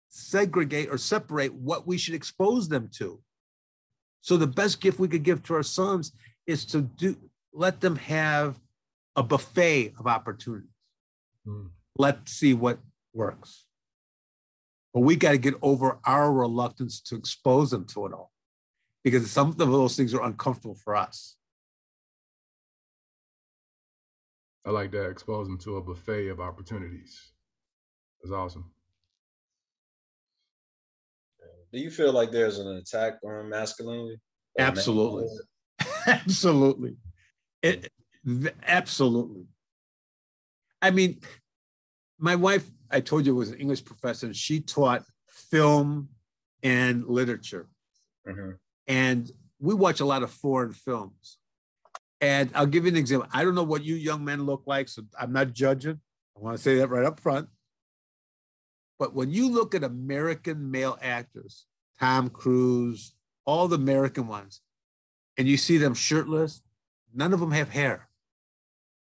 [0.08, 3.20] segregate or separate what we should expose them to.
[4.20, 6.12] So the best gift we could give to our sons
[6.46, 7.16] is to do
[7.52, 8.58] let them have
[9.16, 10.70] a buffet of opportunities.
[11.46, 12.78] Mm let's see what
[13.12, 13.64] works.
[14.92, 18.30] But we got to get over our reluctance to expose them to it all
[19.02, 21.36] because some of those things are uncomfortable for us.
[24.66, 25.10] I like that.
[25.10, 27.32] Expose them to a buffet of opportunities.
[28.22, 28.70] That's awesome.
[31.72, 34.20] Do you feel like there's an attack on masculinity?
[34.58, 35.26] Absolutely.
[36.06, 36.96] absolutely.
[37.62, 37.90] It,
[38.64, 39.46] absolutely.
[40.80, 41.20] I mean,
[42.18, 46.08] my wife, I told you, was an English professor, and she taught film
[46.62, 47.68] and literature.
[48.26, 48.52] Mm-hmm.
[48.86, 51.38] And we watch a lot of foreign films.
[52.20, 53.28] And I'll give you an example.
[53.32, 56.00] I don't know what you young men look like, so I'm not judging.
[56.36, 57.48] I want to say that right up front.
[58.98, 61.66] But when you look at American male actors,
[61.98, 63.12] Tom Cruise,
[63.44, 64.60] all the American ones,
[65.36, 66.62] and you see them shirtless,
[67.12, 68.08] none of them have hair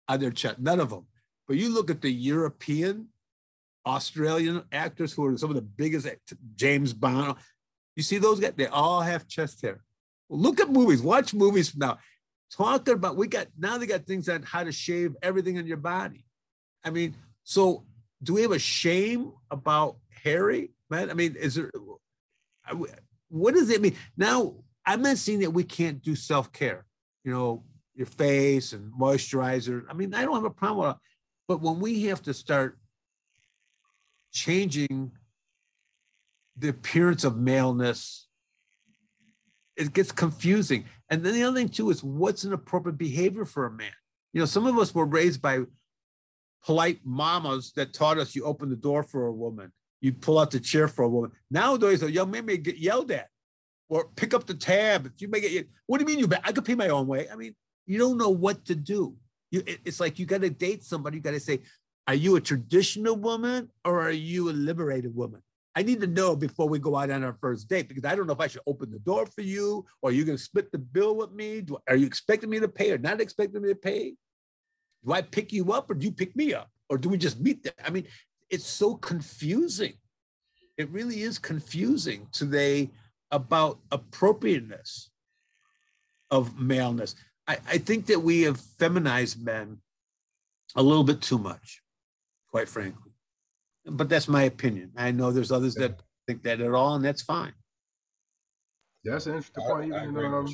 [0.08, 0.58] on their chest.
[0.58, 1.06] None of them.
[1.52, 3.08] But you look at the European,
[3.84, 6.08] Australian actors who are some of the biggest,
[6.56, 7.36] James Bond,
[7.94, 9.84] you see those guys, they all have chest hair.
[10.30, 11.98] Look at movies, watch movies now.
[12.56, 15.76] Talking about, we got, now they got things on how to shave everything in your
[15.76, 16.24] body.
[16.82, 17.84] I mean, so
[18.22, 21.10] do we have a shame about hairy, man?
[21.10, 21.70] I mean, is there,
[23.28, 23.96] what does it mean?
[24.16, 24.54] Now,
[24.86, 26.86] I'm not saying that we can't do self care,
[27.24, 29.84] you know, your face and moisturizer.
[29.90, 30.96] I mean, I don't have a problem with
[31.48, 32.78] but when we have to start
[34.32, 35.12] changing
[36.56, 38.26] the appearance of maleness,
[39.76, 40.84] it gets confusing.
[41.10, 43.92] And then the other thing too is what's an appropriate behavior for a man?
[44.32, 45.60] You know, some of us were raised by
[46.64, 50.50] polite mamas that taught us you open the door for a woman, you pull out
[50.50, 51.32] the chair for a woman.
[51.50, 53.28] Nowadays, a young man may get yelled at
[53.88, 55.06] or pick up the tab.
[55.06, 56.28] If You may get, what do you mean you?
[56.28, 56.40] Bet?
[56.44, 57.28] I could pay my own way.
[57.30, 57.54] I mean,
[57.86, 59.16] you don't know what to do.
[59.52, 61.18] You, it's like you got to date somebody.
[61.18, 61.60] You got to say,
[62.08, 65.42] are you a traditional woman or are you a liberated woman?
[65.76, 68.26] I need to know before we go out on our first date because I don't
[68.26, 70.72] know if I should open the door for you or are you going to split
[70.72, 71.60] the bill with me?
[71.60, 74.14] Do, are you expecting me to pay or not expecting me to pay?
[75.04, 76.68] Do I pick you up or do you pick me up?
[76.88, 77.72] Or do we just meet there?
[77.84, 78.06] I mean,
[78.50, 79.94] it's so confusing.
[80.76, 82.90] It really is confusing today
[83.30, 85.10] about appropriateness
[86.30, 87.14] of maleness.
[87.46, 89.78] I, I think that we have feminized men
[90.76, 91.82] a little bit too much,
[92.50, 93.12] quite frankly
[93.86, 94.92] but that's my opinion.
[94.96, 97.52] I know there's others that think that at all, and that's fine.
[99.04, 99.86] That's an interesting point.
[99.86, 100.46] Even um,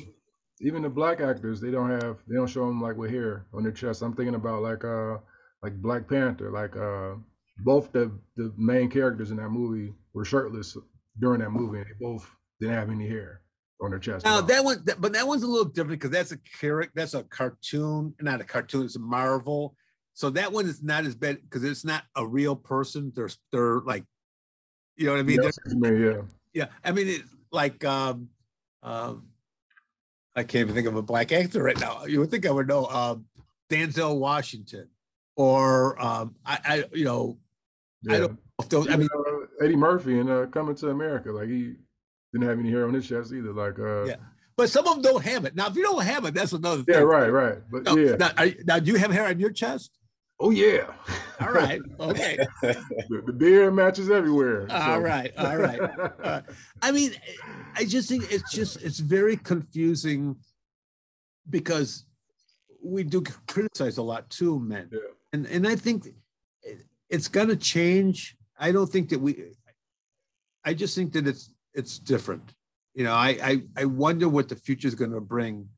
[0.61, 3.63] even the black actors, they don't have they don't show them like with hair on
[3.63, 4.01] their chest.
[4.01, 5.17] I'm thinking about like uh
[5.61, 7.15] like Black Panther, like uh
[7.59, 10.75] both the the main characters in that movie were shirtless
[11.19, 12.29] during that movie, and they both
[12.59, 13.41] didn't have any hair
[13.81, 14.25] on their chest.
[14.25, 17.23] Now that one, but that one's a little different because that's a character, that's a
[17.23, 19.75] cartoon, not a cartoon, it's a Marvel.
[20.13, 23.11] So that one is not as bad because it's not a real person.
[23.15, 24.03] They're they're like,
[24.97, 25.39] you know what I mean?
[25.41, 26.21] Yeah, yeah.
[26.53, 26.65] yeah.
[26.83, 28.29] I mean, it's like um,
[28.83, 29.27] um,
[30.35, 32.05] I can't even think of a black actor right now.
[32.05, 33.25] You would think I would know um,
[33.69, 34.89] Denzel Washington
[35.35, 37.37] or um, I, I you know,
[38.03, 38.15] yeah.
[38.15, 38.89] I don't know if those.
[38.89, 41.75] I mean, uh, Eddie Murphy and uh, Coming to America, like he
[42.33, 43.53] didn't have any hair on his chest either.
[43.53, 44.15] Like, uh, yeah.
[44.55, 45.55] But some of them don't have it.
[45.55, 46.95] Now, if you don't have it, that's another thing.
[46.95, 47.57] Yeah, right, right.
[47.71, 48.15] But now, yeah.
[48.15, 49.91] Now, you, now, do you have hair on your chest?
[50.41, 50.85] Oh yeah.
[51.41, 51.81] All right.
[51.99, 52.37] Okay.
[52.61, 54.67] the, the beard matches everywhere.
[54.69, 54.75] So.
[54.75, 55.31] All right.
[55.37, 55.79] All right.
[56.23, 56.41] Uh,
[56.81, 57.11] I mean,
[57.75, 60.37] I just think it's just it's very confusing
[61.49, 62.05] because
[62.81, 64.89] we do criticize a lot too, men.
[64.91, 64.99] Yeah.
[65.33, 66.07] And and I think
[67.09, 68.37] it's gonna change.
[68.57, 69.43] I don't think that we.
[70.63, 72.53] I just think that it's it's different.
[72.93, 75.69] You know, I I, I wonder what the future is going to bring,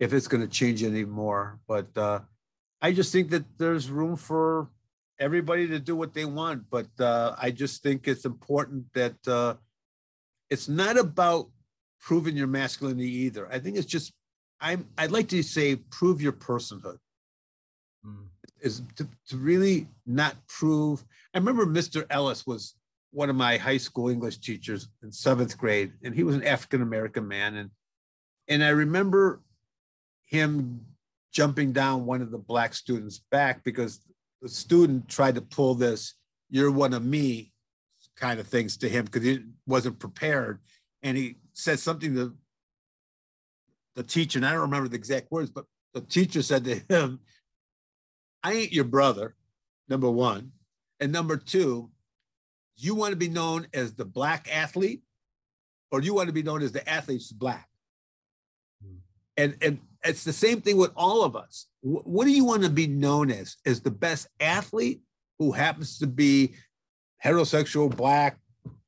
[0.00, 1.58] if it's going to change anymore.
[1.66, 2.20] But uh,
[2.80, 4.68] I just think that there's room for
[5.18, 9.54] everybody to do what they want, but uh, I just think it's important that uh,
[10.50, 11.48] it's not about
[12.00, 13.48] proving your masculinity either.
[13.50, 14.12] I think it's just
[14.60, 16.98] I'm I'd like to say prove your personhood.
[18.06, 18.26] Mm.
[18.60, 21.04] Is to, to really not prove.
[21.34, 22.04] I remember Mr.
[22.10, 22.74] Ellis was
[23.12, 26.82] one of my high school English teachers in seventh grade, and he was an African
[26.82, 27.70] American man, and
[28.48, 29.42] and I remember
[30.24, 30.86] him
[31.30, 34.00] jumping down one of the black students' back because
[34.40, 36.14] the student tried to pull this
[36.50, 37.52] "you're one of me"
[38.16, 40.60] kind of things to him because he wasn't prepared,
[41.02, 42.34] and he said something to
[43.94, 47.20] the teacher, and I don't remember the exact words, but the teacher said to him,
[48.42, 49.36] "I ain't your brother."
[49.88, 50.52] Number one,
[51.00, 51.91] and number two,
[52.76, 55.02] you want to be known as the black athlete,
[55.90, 57.68] or you want to be known as the athlete's black.
[58.84, 58.96] Hmm.
[59.36, 61.66] And and it's the same thing with all of us.
[61.82, 63.56] what do you want to be known as?
[63.64, 65.02] As the best athlete
[65.38, 66.54] who happens to be
[67.24, 68.38] heterosexual, black,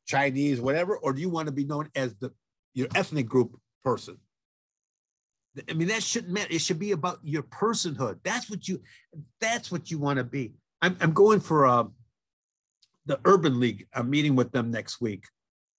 [0.07, 2.33] Chinese, whatever, or do you want to be known as the
[2.75, 4.19] your ethnic group person?
[5.69, 6.49] I mean, that shouldn't matter.
[6.51, 8.19] It should be about your personhood.
[8.25, 8.83] That's what you.
[9.41, 10.55] That's what you want to be.
[10.83, 11.85] I'm, I'm going for uh,
[13.07, 13.87] the Urban League.
[13.95, 15.25] I'm meeting with them next week,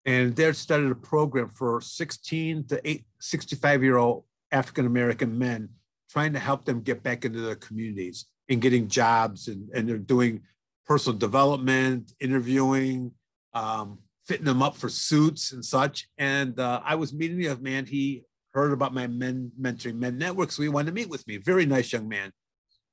[0.05, 5.69] and they're started a program for 16 to 8, 65 year old African American men,
[6.09, 9.97] trying to help them get back into their communities and getting jobs, and, and they're
[9.97, 10.41] doing
[10.86, 13.11] personal development, interviewing,
[13.53, 16.07] um, fitting them up for suits and such.
[16.17, 17.86] And uh, I was meeting a man.
[17.86, 18.23] He
[18.53, 21.38] heard about my men mentoring men network, so he wanted to meet with me.
[21.38, 22.32] Very nice young man,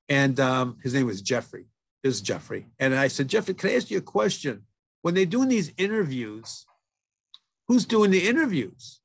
[0.09, 1.67] and um, his name was Jeffrey.
[2.03, 4.63] Is Jeffrey, and I said, Jeffrey, can I ask you a question?
[5.03, 6.67] When they're doing these interviews,
[7.69, 9.01] who's doing the interviews?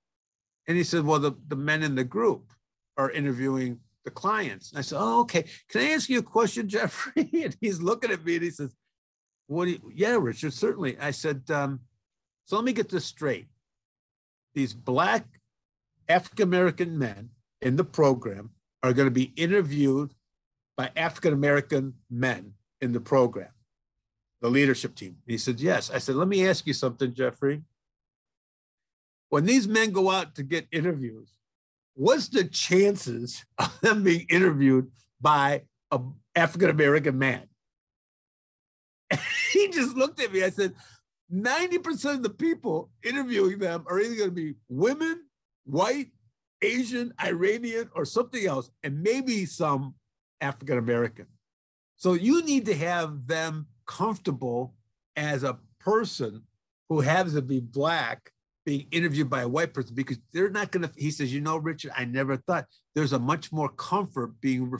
[0.67, 2.51] And he said, Well, the, the men in the group
[2.97, 4.71] are interviewing the clients.
[4.71, 5.45] And I said, Oh, okay.
[5.69, 7.29] Can I ask you a question, Jeffrey?
[7.33, 8.75] And he's looking at me and he says,
[9.47, 10.97] What do you, yeah, Richard, certainly.
[10.99, 11.81] I said, um,
[12.45, 13.47] So let me get this straight.
[14.53, 15.25] These Black
[16.09, 17.29] African American men
[17.61, 18.51] in the program
[18.83, 20.13] are going to be interviewed
[20.75, 23.49] by African American men in the program,
[24.41, 25.17] the leadership team.
[25.25, 25.89] And he said, Yes.
[25.89, 27.63] I said, Let me ask you something, Jeffrey
[29.29, 31.33] when these men go out to get interviews,
[31.95, 37.43] what's the chances of them being interviewed by an African American man?
[39.51, 40.43] he just looked at me.
[40.43, 40.73] I said,
[41.33, 45.23] 90% of the people interviewing them are either going to be women,
[45.65, 46.07] white,
[46.61, 49.95] Asian, Iranian, or something else, and maybe some
[50.39, 51.27] African American.
[51.97, 54.75] So you need to have them comfortable
[55.15, 56.43] as a person
[56.89, 58.31] who happens to be Black
[58.65, 60.91] being interviewed by a white person because they're not going to.
[60.95, 64.79] He says, you know, Richard, I never thought there's a much more comfort being re-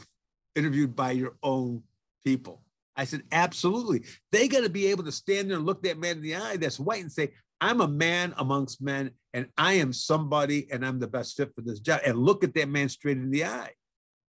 [0.56, 1.84] interviewed by your own
[2.24, 2.62] people.
[2.96, 4.04] I said, absolutely.
[4.32, 6.58] They got to be able to stand there and look that man in the eye
[6.58, 11.00] that's white and say, I'm a man amongst men and I am somebody and I'm
[11.00, 12.02] the best fit for this job.
[12.06, 13.72] And look at that man straight in the eye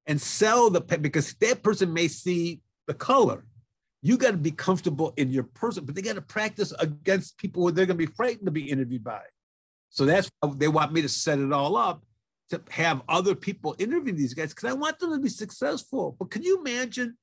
[0.06, 3.44] and sell the because that person may see the color.
[4.02, 7.62] You got to be comfortable in your person, but they got to practice against people
[7.62, 9.22] who they're going to be frightened to be interviewed by.
[9.90, 12.04] So that's why they want me to set it all up
[12.50, 16.16] to have other people interview these guys because I want them to be successful.
[16.18, 17.16] But can you imagine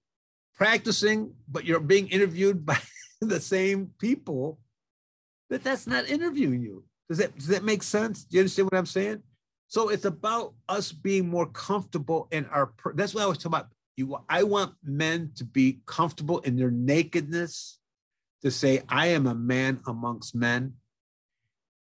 [0.56, 2.78] practicing, but you're being interviewed by
[3.22, 4.60] the same people
[5.50, 6.84] that that's not interviewing you?
[7.10, 8.24] Does that does that make sense?
[8.24, 9.24] Do you understand what I'm saying?
[9.68, 12.74] So it's about us being more comfortable in our.
[12.94, 13.70] That's what I was talking about.
[13.98, 17.80] You, I want men to be comfortable in their nakedness,
[18.42, 20.76] to say, "I am a man amongst men,"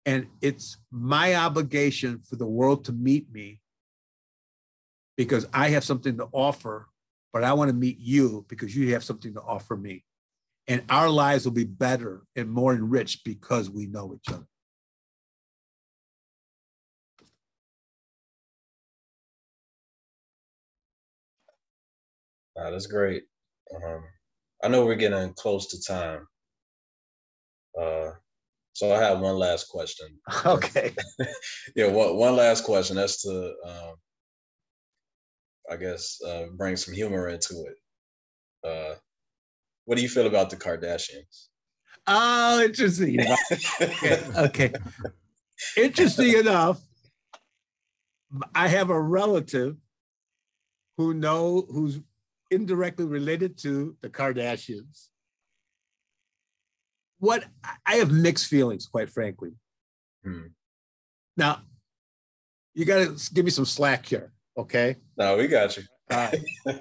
[0.05, 3.61] and it's my obligation for the world to meet me
[5.17, 6.89] because I have something to offer.
[7.33, 10.05] But I want to meet you because you have something to offer me,
[10.67, 14.47] and our lives will be better and more enriched because we know each other.
[22.55, 23.23] Wow, that's great.
[23.75, 24.03] Um,
[24.63, 26.27] I know we're getting close to time.
[27.79, 28.11] Uh,
[28.73, 30.07] so I have one last question.
[30.45, 30.93] Okay.
[31.75, 32.95] yeah, one, one last question.
[32.95, 33.95] That's to, um,
[35.71, 38.67] I guess, uh, bring some humor into it.
[38.67, 38.95] Uh,
[39.85, 41.47] what do you feel about the Kardashians?
[42.07, 43.19] Oh, interesting.
[43.81, 44.23] okay.
[44.37, 44.73] okay.
[45.77, 46.81] Interesting enough,
[48.53, 49.77] I have a relative
[50.97, 51.99] who know who's
[52.51, 55.07] indirectly related to the Kardashians.
[57.19, 57.45] What
[57.85, 59.51] I have mixed feelings, quite frankly.
[60.23, 60.47] Hmm.
[61.37, 61.61] Now,
[62.73, 64.97] you got to give me some slack here, okay?
[65.17, 65.83] No, we got you.
[66.09, 66.31] Uh,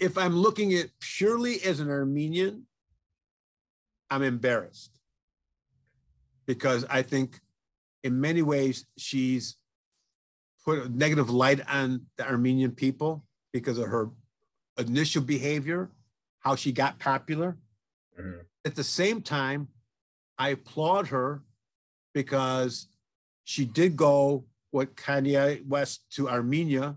[0.00, 2.66] if I'm looking at purely as an Armenian,
[4.10, 4.98] I'm embarrassed
[6.46, 7.40] because I think
[8.02, 9.56] in many ways she's
[10.64, 14.10] put a negative light on the Armenian people because of her
[14.80, 15.90] initial behavior,
[16.40, 17.56] how she got popular.
[18.18, 18.40] Mm-hmm.
[18.64, 19.68] At the same time,
[20.38, 21.42] I applaud her
[22.14, 22.86] because
[23.44, 26.96] she did go with Kanye West to Armenia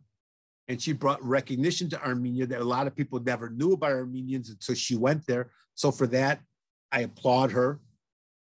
[0.67, 4.49] and she brought recognition to Armenia that a lot of people never knew about Armenians
[4.49, 5.51] until she went there.
[5.75, 6.39] So for that,
[6.91, 7.79] I applaud her.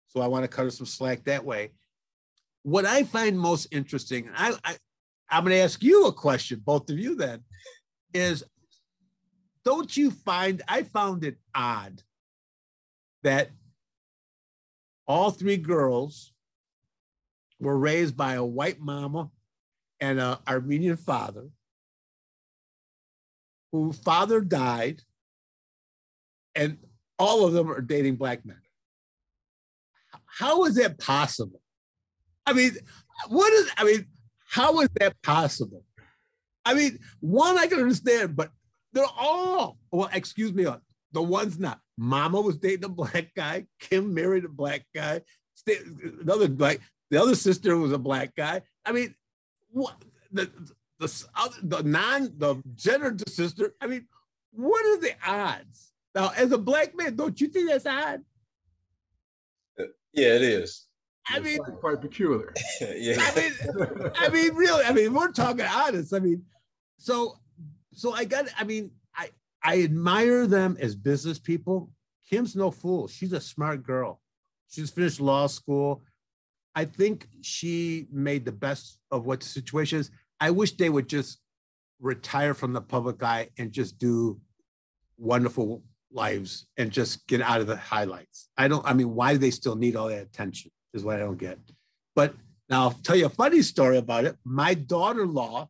[0.09, 1.73] So I want to cut her some slack that way.
[2.63, 4.77] What I find most interesting, I, I
[5.29, 7.41] I'm going to ask you a question, both of you then,
[8.13, 8.45] is
[9.65, 12.03] don't you find I found it odd
[13.23, 13.51] that
[15.07, 16.33] all three girls
[17.59, 19.31] were raised by a white mama
[20.01, 21.49] and an Armenian father,
[23.73, 25.03] whose father died,
[26.55, 26.79] and
[27.19, 28.61] all of them are dating black men.
[30.27, 31.61] How is that possible?
[32.47, 32.77] I mean,
[33.29, 34.07] what is, I mean,
[34.47, 35.85] how is that possible?
[36.65, 38.51] I mean, one I can understand, but
[38.95, 40.79] they're all, well, excuse me, uh,
[41.13, 41.81] the ones not.
[41.97, 43.67] Mama was dating a black guy.
[43.79, 45.21] Kim married a black guy.
[46.21, 46.81] Another black,
[47.11, 48.63] the other sister was a black guy.
[48.85, 49.15] I mean,
[49.71, 49.95] what
[50.33, 50.51] the
[50.99, 51.27] the
[51.63, 53.75] the non the gender sister.
[53.81, 54.07] I mean,
[54.53, 55.93] what are the odds?
[56.15, 58.23] Now, as a black man, don't you think that's odd?
[60.13, 60.87] Yeah, it is.
[61.29, 62.53] I mean, quite, quite peculiar.
[62.81, 63.17] yeah.
[63.19, 64.85] I mean, I mean, really.
[64.85, 66.13] I mean, we're talking honest.
[66.13, 66.45] I mean,
[66.99, 67.37] so
[67.95, 69.31] so I got, I mean, I,
[69.63, 71.91] I admire them as business people.
[72.29, 73.09] Kim's no fool.
[73.09, 74.21] She's a smart girl.
[74.69, 76.03] She's finished law school.
[76.75, 80.11] I think she made the best of what the situation is.
[80.41, 81.39] I wish they would just
[82.01, 84.41] retire from the public eye and just do
[85.17, 88.49] wonderful lives and just get out of the highlights.
[88.57, 91.21] I don't, I mean, why do they still need all that attention is what I
[91.21, 91.59] don't get.
[92.15, 92.35] But
[92.69, 94.37] now I'll tell you a funny story about it.
[94.45, 95.69] My daughter-in-law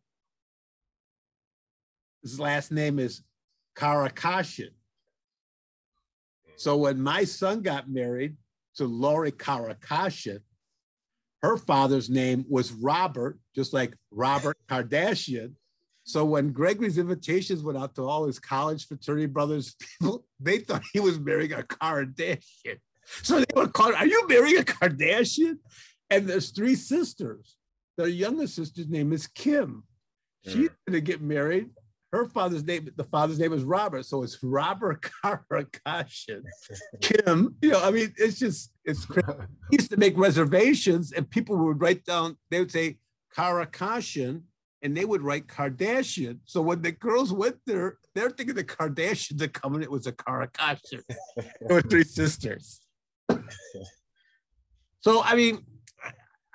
[2.25, 3.21] his last name is
[3.77, 4.71] Karakashian.
[6.57, 8.35] So when my son got married
[8.77, 10.39] to Lori Karakashian,
[11.43, 15.53] her father's name was Robert, just like Robert Kardashian.
[16.03, 20.81] So when Gregory's invitations went out to all his college fraternity brothers, people they thought
[20.93, 22.79] he was marrying a Kardashian.
[23.21, 25.59] So they would call, "Are you marrying a Kardashian?"
[26.09, 27.55] And there's three sisters.
[27.97, 29.83] Their youngest sister's name is Kim.
[30.43, 30.75] She's mm.
[30.87, 31.69] going to get married
[32.15, 36.43] her father's name, the father's name is Robert, so it's Robert Karakashian.
[37.01, 39.27] Kim, you know, I mean, it's just it's crazy.
[39.71, 42.37] He used to make reservations, and people would write down.
[42.49, 42.97] They would say
[43.35, 44.43] Karakashian,
[44.81, 46.39] and they would write Kardashian.
[46.45, 49.81] So when the girls went there, they're thinking the Kardashians are coming.
[49.81, 51.03] It was a Karakashian.
[51.35, 52.79] there were three sisters.
[55.01, 55.65] so I mean,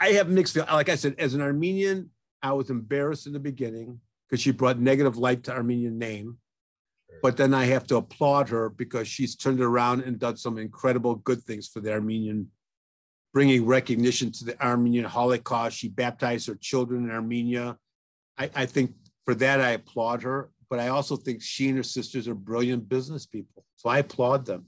[0.01, 0.73] I have mixed feelings.
[0.73, 2.11] Like I said, as an Armenian,
[2.43, 4.01] I was embarrassed in the beginning
[4.31, 6.39] because she brought negative light to Armenian name.
[7.23, 11.17] But then I have to applaud her because she's turned around and done some incredible
[11.17, 12.51] good things for the Armenian,
[13.35, 15.77] bringing recognition to the Armenian Holocaust.
[15.77, 17.77] She baptized her children in Armenia.
[18.39, 18.93] I, I think
[19.25, 20.51] for that, I applaud her.
[20.71, 23.65] But I also think she and her sisters are brilliant business people.
[23.77, 24.67] So I applaud them.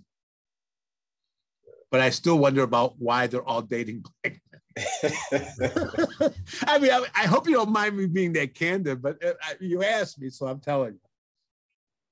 [1.92, 4.42] But I still wonder about why they're all dating black
[6.66, 9.82] I mean, I, I, hope you don't mind me being that candid, but uh, you
[9.82, 11.00] asked me, so I'm telling you.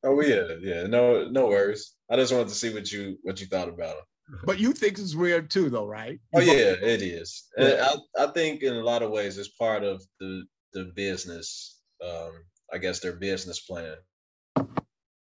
[0.02, 0.86] Oh yeah, yeah.
[0.86, 1.94] No, no worries.
[2.10, 4.04] I just wanted to see what you what you thought about it.
[4.44, 6.20] But you think it's weird too, though, right?
[6.34, 7.48] Oh yeah, it is.
[7.58, 11.80] I I think in a lot of ways it's part of the the business.
[12.04, 12.32] Um,
[12.72, 13.96] I guess their business plan.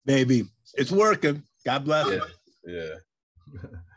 [0.05, 0.45] Maybe
[0.75, 1.43] it's working.
[1.65, 2.21] God bless.
[2.67, 2.95] Yeah,
[3.55, 3.61] yeah.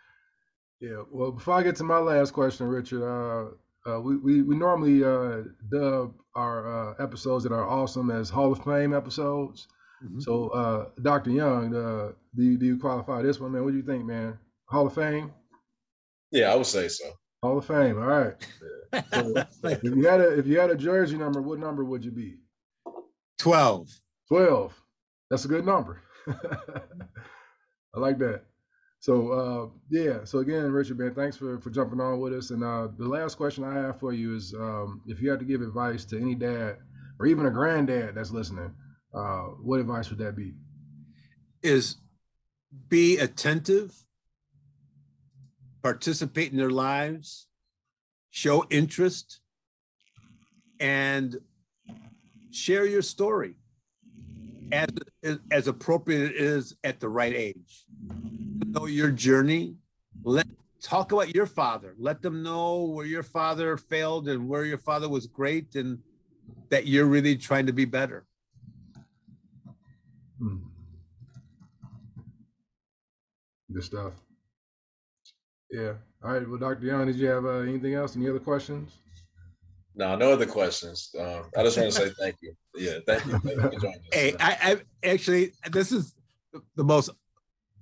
[0.83, 1.03] yeah.
[1.09, 3.51] Well, before I get to my last question, Richard, uh,
[3.89, 8.51] uh, we, we, we normally uh, dub our uh, episodes that are awesome as Hall
[8.51, 9.67] of Fame episodes.
[10.03, 10.19] Mm-hmm.
[10.19, 11.31] So, uh, Dr.
[11.31, 13.63] Young, uh, do you, do you qualify this one, man?
[13.63, 14.37] What do you think, man?
[14.65, 15.31] Hall of Fame?
[16.31, 17.05] Yeah, I would say so.
[17.41, 17.97] Hall of Fame.
[17.97, 18.33] All right.
[19.13, 22.11] So, if you had a if you had a jersey number, what number would you
[22.11, 22.37] be?
[23.37, 23.89] Twelve.
[24.29, 24.73] Twelve.
[25.29, 26.01] That's a good number.
[26.27, 28.43] I like that.
[29.03, 30.19] So uh, yeah.
[30.23, 32.51] So again, Richard, man, thanks for for jumping on with us.
[32.51, 35.45] And uh, the last question I have for you is, um, if you had to
[35.45, 36.77] give advice to any dad
[37.19, 38.73] or even a granddad that's listening,
[39.13, 40.53] uh, what advice would that be?
[41.61, 41.97] Is
[42.87, 43.93] be attentive,
[45.81, 47.47] participate in their lives,
[48.29, 49.41] show interest,
[50.79, 51.35] and
[52.51, 53.55] share your story
[54.71, 54.87] as,
[55.51, 57.85] as appropriate it is at the right age.
[58.73, 59.75] Know your journey.
[60.23, 60.47] Let
[60.81, 61.93] talk about your father.
[61.99, 65.99] Let them know where your father failed and where your father was great and
[66.69, 68.25] that you're really trying to be better.
[70.39, 70.57] Hmm.
[73.71, 74.13] Good stuff.
[75.69, 75.93] Yeah.
[76.23, 76.47] All right.
[76.49, 76.85] Well, Dr.
[76.85, 78.15] Young, did you have uh, anything else?
[78.15, 78.97] Any other questions?
[79.95, 81.13] No, no other questions.
[81.19, 82.55] Um, I just want to say thank you.
[82.75, 83.37] Yeah, thank you.
[83.37, 84.05] Thank you for joining us.
[84.11, 86.15] Hey, I, I actually, this is
[86.75, 87.11] the most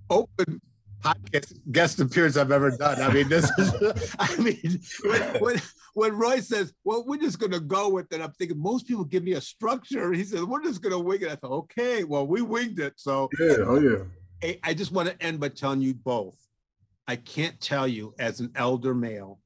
[0.10, 0.60] open
[1.02, 3.02] podcast guest appearance I've ever done.
[3.02, 3.74] I mean, this is,
[4.20, 5.62] I mean, when, when,
[5.94, 9.04] when Roy says, well, we're just going to go with it, I'm thinking most people
[9.04, 10.14] give me a structure.
[10.14, 11.30] He says, we're just going to wing it.
[11.30, 12.94] I thought, okay, well, we winged it.
[12.98, 14.04] So, yeah, oh, yeah.
[14.42, 16.38] Hey, I just want to end by telling you both.
[17.08, 19.40] I can't tell you as an elder male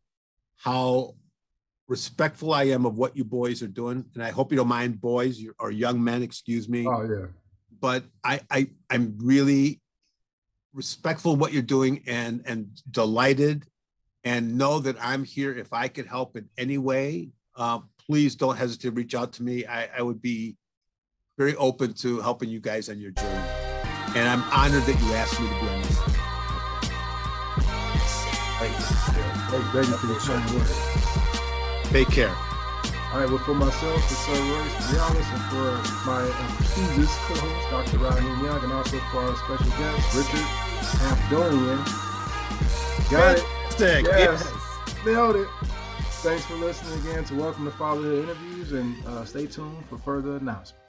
[0.58, 1.16] how
[1.88, 4.06] respectful I am of what you boys are doing.
[4.14, 6.88] And I hope you don't mind boys or young men, excuse me.
[6.88, 7.28] Oh, yeah.
[7.80, 9.82] But I, I I'm really
[10.76, 13.66] respectful of what you're doing and and delighted
[14.24, 17.30] and know that I'm here if I could help in any way.
[17.56, 19.66] Uh, please don't hesitate to reach out to me.
[19.66, 20.58] I, I would be
[21.38, 23.50] very open to helping you guys on your journey.
[24.16, 26.00] And I'm honored that you asked me to be on this.
[28.58, 28.86] Thank you.
[29.72, 31.92] Thank you for your kind words.
[31.92, 32.36] Take care.
[33.14, 36.24] All right, well, for myself, for Sir Royce Realis, and for my
[36.74, 37.98] previous co-host, Dr.
[38.00, 40.65] Raheem Young, and also for our special guest, Richard
[41.10, 41.84] Abdonian.
[43.12, 43.44] Got it.
[43.80, 44.04] Yes.
[44.08, 45.06] yes.
[45.06, 45.48] Nailed it.
[46.22, 50.38] Thanks for listening again to Welcome to Fatherhood Interviews, and uh, stay tuned for further
[50.38, 50.85] announcements.